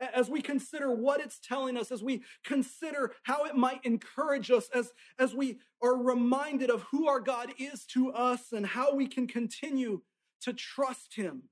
as 0.00 0.28
we 0.28 0.42
consider 0.42 0.90
what 0.90 1.20
it's 1.20 1.38
telling 1.38 1.76
us, 1.76 1.90
as 1.90 2.02
we 2.02 2.22
consider 2.44 3.12
how 3.22 3.44
it 3.44 3.56
might 3.56 3.84
encourage 3.84 4.50
us, 4.50 4.68
as, 4.74 4.92
as 5.18 5.34
we 5.34 5.58
are 5.82 5.96
reminded 5.96 6.70
of 6.70 6.82
who 6.90 7.08
our 7.08 7.20
God 7.20 7.54
is 7.58 7.84
to 7.86 8.12
us 8.12 8.52
and 8.52 8.66
how 8.66 8.94
we 8.94 9.06
can 9.06 9.26
continue 9.26 10.02
to 10.42 10.52
trust 10.52 11.14
Him, 11.14 11.44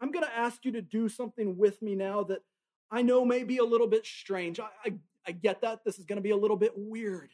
I'm 0.00 0.10
going 0.10 0.24
to 0.24 0.36
ask 0.36 0.64
you 0.64 0.72
to 0.72 0.82
do 0.82 1.08
something 1.08 1.56
with 1.56 1.82
me 1.82 1.94
now 1.94 2.22
that 2.24 2.40
I 2.90 3.02
know 3.02 3.24
may 3.24 3.44
be 3.44 3.58
a 3.58 3.64
little 3.64 3.86
bit 3.86 4.06
strange. 4.06 4.60
I, 4.60 4.68
I, 4.84 4.94
I 5.26 5.32
get 5.32 5.60
that. 5.62 5.84
This 5.84 5.98
is 5.98 6.04
going 6.04 6.16
to 6.16 6.22
be 6.22 6.30
a 6.30 6.36
little 6.36 6.56
bit 6.56 6.72
weird, 6.76 7.30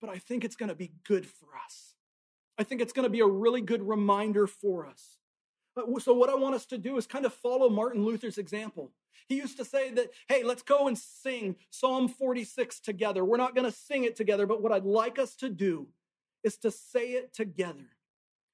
but 0.00 0.10
I 0.10 0.18
think 0.18 0.44
it's 0.44 0.56
going 0.56 0.70
to 0.70 0.74
be 0.74 0.92
good 1.06 1.26
for 1.26 1.48
us. 1.64 1.94
I 2.58 2.64
think 2.64 2.80
it's 2.80 2.92
going 2.92 3.04
to 3.04 3.10
be 3.10 3.20
a 3.20 3.26
really 3.26 3.60
good 3.60 3.82
reminder 3.82 4.46
for 4.46 4.86
us. 4.86 5.18
So, 6.00 6.12
what 6.12 6.28
I 6.28 6.34
want 6.34 6.54
us 6.54 6.66
to 6.66 6.78
do 6.78 6.96
is 6.98 7.06
kind 7.06 7.24
of 7.24 7.32
follow 7.32 7.70
Martin 7.70 8.04
Luther's 8.04 8.38
example. 8.38 8.90
He 9.28 9.36
used 9.36 9.56
to 9.58 9.64
say 9.64 9.90
that, 9.92 10.10
hey, 10.28 10.42
let's 10.42 10.62
go 10.62 10.88
and 10.88 10.98
sing 10.98 11.56
Psalm 11.70 12.08
46 12.08 12.80
together. 12.80 13.24
We're 13.24 13.36
not 13.36 13.54
going 13.54 13.70
to 13.70 13.76
sing 13.76 14.04
it 14.04 14.16
together, 14.16 14.46
but 14.46 14.60
what 14.60 14.72
I'd 14.72 14.84
like 14.84 15.18
us 15.18 15.36
to 15.36 15.48
do 15.48 15.86
is 16.42 16.56
to 16.58 16.70
say 16.70 17.12
it 17.12 17.32
together. 17.32 17.86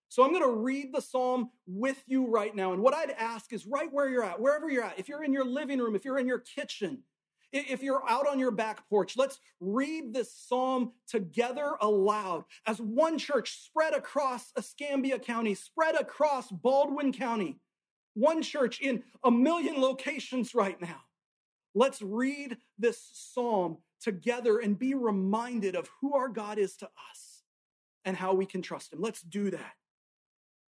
So 0.08 0.22
I'm 0.22 0.30
going 0.30 0.42
to 0.42 0.60
read 0.60 0.94
the 0.94 1.00
psalm 1.00 1.50
with 1.66 2.02
you 2.06 2.26
right 2.26 2.54
now. 2.54 2.72
And 2.72 2.82
what 2.82 2.94
I'd 2.94 3.10
ask 3.10 3.52
is 3.52 3.66
right 3.66 3.92
where 3.92 4.08
you're 4.08 4.24
at, 4.24 4.40
wherever 4.40 4.70
you're 4.70 4.84
at, 4.84 4.98
if 4.98 5.08
you're 5.08 5.24
in 5.24 5.32
your 5.32 5.44
living 5.44 5.78
room, 5.78 5.96
if 5.96 6.04
you're 6.04 6.18
in 6.18 6.26
your 6.28 6.38
kitchen, 6.38 7.02
if 7.52 7.82
you're 7.82 8.08
out 8.08 8.28
on 8.28 8.38
your 8.38 8.50
back 8.50 8.88
porch, 8.88 9.16
let's 9.16 9.38
read 9.60 10.12
this 10.12 10.32
psalm 10.32 10.92
together 11.08 11.76
aloud 11.80 12.44
as 12.66 12.80
one 12.80 13.18
church 13.18 13.64
spread 13.64 13.94
across 13.94 14.52
Escambia 14.56 15.18
County, 15.18 15.54
spread 15.54 15.94
across 15.94 16.50
Baldwin 16.50 17.12
County, 17.12 17.58
one 18.14 18.42
church 18.42 18.80
in 18.80 19.02
a 19.24 19.30
million 19.30 19.80
locations 19.80 20.54
right 20.54 20.80
now. 20.80 21.02
Let's 21.74 22.00
read 22.00 22.56
this 22.78 23.10
psalm 23.12 23.78
together 24.00 24.58
and 24.58 24.78
be 24.78 24.94
reminded 24.94 25.74
of 25.74 25.88
who 26.00 26.14
our 26.14 26.28
God 26.28 26.58
is 26.58 26.76
to 26.76 26.86
us 26.86 27.42
and 28.04 28.16
how 28.16 28.34
we 28.34 28.46
can 28.46 28.62
trust 28.62 28.92
him. 28.92 29.00
Let's 29.00 29.22
do 29.22 29.50
that. 29.50 29.72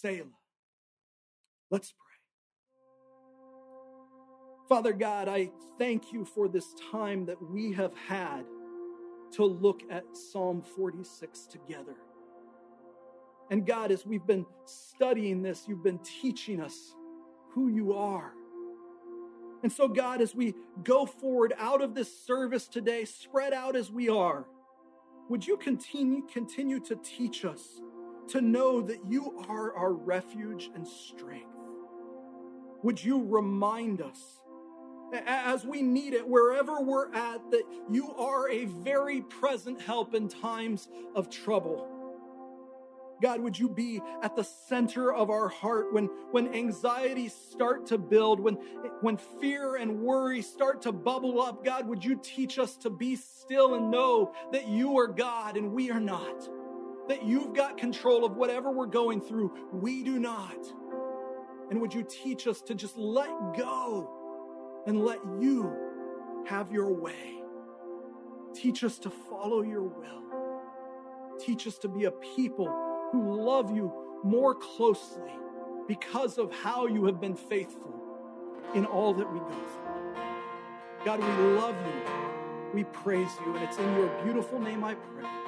Selah. 0.00 0.24
Let's 1.70 1.92
pray. 1.92 2.04
Father 4.68 4.92
God, 4.92 5.28
I 5.28 5.50
thank 5.78 6.12
you 6.12 6.24
for 6.24 6.46
this 6.48 6.66
time 6.92 7.26
that 7.26 7.42
we 7.42 7.72
have 7.72 7.92
had 8.06 8.44
to 9.32 9.44
look 9.44 9.82
at 9.90 10.04
Psalm 10.16 10.62
46 10.76 11.46
together. 11.46 11.96
And 13.50 13.66
God, 13.66 13.90
as 13.90 14.06
we've 14.06 14.26
been 14.26 14.46
studying 14.66 15.42
this, 15.42 15.64
you've 15.66 15.82
been 15.82 16.00
teaching 16.00 16.60
us 16.60 16.94
who 17.52 17.68
you 17.68 17.94
are. 17.94 18.32
And 19.64 19.72
so, 19.72 19.88
God, 19.88 20.20
as 20.20 20.34
we 20.34 20.54
go 20.84 21.06
forward 21.06 21.54
out 21.58 21.82
of 21.82 21.94
this 21.94 22.24
service 22.24 22.68
today, 22.68 23.04
spread 23.04 23.52
out 23.52 23.74
as 23.74 23.90
we 23.90 24.08
are, 24.08 24.46
would 25.28 25.44
you 25.44 25.56
continue, 25.56 26.22
continue 26.32 26.78
to 26.80 26.96
teach 26.96 27.44
us 27.44 27.80
to 28.28 28.40
know 28.40 28.80
that 28.82 29.04
you 29.06 29.44
are 29.48 29.74
our 29.74 29.92
refuge 29.92 30.70
and 30.74 30.86
strength? 30.86 31.46
Would 32.82 33.02
you 33.02 33.24
remind 33.24 34.00
us 34.00 34.40
as 35.26 35.64
we 35.64 35.82
need 35.82 36.12
it, 36.12 36.28
wherever 36.28 36.80
we're 36.80 37.12
at, 37.14 37.50
that 37.50 37.62
you 37.90 38.12
are 38.14 38.48
a 38.50 38.66
very 38.66 39.22
present 39.22 39.80
help 39.80 40.14
in 40.14 40.28
times 40.28 40.88
of 41.14 41.30
trouble? 41.30 41.94
God, 43.20 43.40
would 43.40 43.58
you 43.58 43.68
be 43.68 44.00
at 44.22 44.36
the 44.36 44.44
center 44.44 45.12
of 45.12 45.28
our 45.28 45.48
heart 45.48 45.92
when, 45.92 46.06
when 46.30 46.54
anxieties 46.54 47.34
start 47.34 47.86
to 47.86 47.98
build, 47.98 48.38
when, 48.38 48.54
when 49.00 49.16
fear 49.16 49.74
and 49.76 50.00
worry 50.00 50.40
start 50.40 50.82
to 50.82 50.92
bubble 50.92 51.42
up? 51.42 51.64
God, 51.64 51.88
would 51.88 52.04
you 52.04 52.20
teach 52.22 52.58
us 52.58 52.76
to 52.78 52.90
be 52.90 53.16
still 53.16 53.74
and 53.74 53.90
know 53.90 54.32
that 54.52 54.68
you 54.68 54.98
are 54.98 55.08
God 55.08 55.56
and 55.56 55.72
we 55.72 55.90
are 55.90 56.00
not? 56.00 56.48
That 57.08 57.24
you've 57.24 57.54
got 57.54 57.78
control 57.78 58.24
of 58.24 58.36
whatever 58.36 58.70
we're 58.70 58.86
going 58.86 59.20
through. 59.20 59.52
We 59.72 60.02
do 60.02 60.18
not. 60.18 60.58
And 61.70 61.80
would 61.80 61.92
you 61.92 62.04
teach 62.08 62.46
us 62.46 62.60
to 62.62 62.74
just 62.74 62.96
let 62.96 63.28
go 63.56 64.82
and 64.86 65.04
let 65.04 65.18
you 65.40 65.74
have 66.46 66.70
your 66.72 66.92
way? 66.92 67.42
Teach 68.54 68.84
us 68.84 68.98
to 69.00 69.10
follow 69.10 69.62
your 69.62 69.82
will. 69.82 71.38
Teach 71.38 71.66
us 71.66 71.78
to 71.78 71.88
be 71.88 72.04
a 72.04 72.10
people 72.10 72.68
who 73.12 73.42
love 73.42 73.74
you 73.74 73.92
more 74.24 74.54
closely 74.54 75.32
because 75.86 76.38
of 76.38 76.52
how 76.52 76.86
you 76.86 77.04
have 77.06 77.20
been 77.20 77.36
faithful 77.36 77.94
in 78.74 78.84
all 78.84 79.14
that 79.14 79.32
we 79.32 79.38
go 79.38 79.48
through. 79.48 80.24
God, 81.04 81.20
we 81.20 81.44
love 81.56 81.76
you. 81.86 82.18
We 82.74 82.84
praise 82.84 83.30
you. 83.46 83.54
And 83.54 83.64
it's 83.64 83.78
in 83.78 83.94
your 83.94 84.08
beautiful 84.24 84.60
name 84.60 84.84
I 84.84 84.94
pray. 84.94 85.47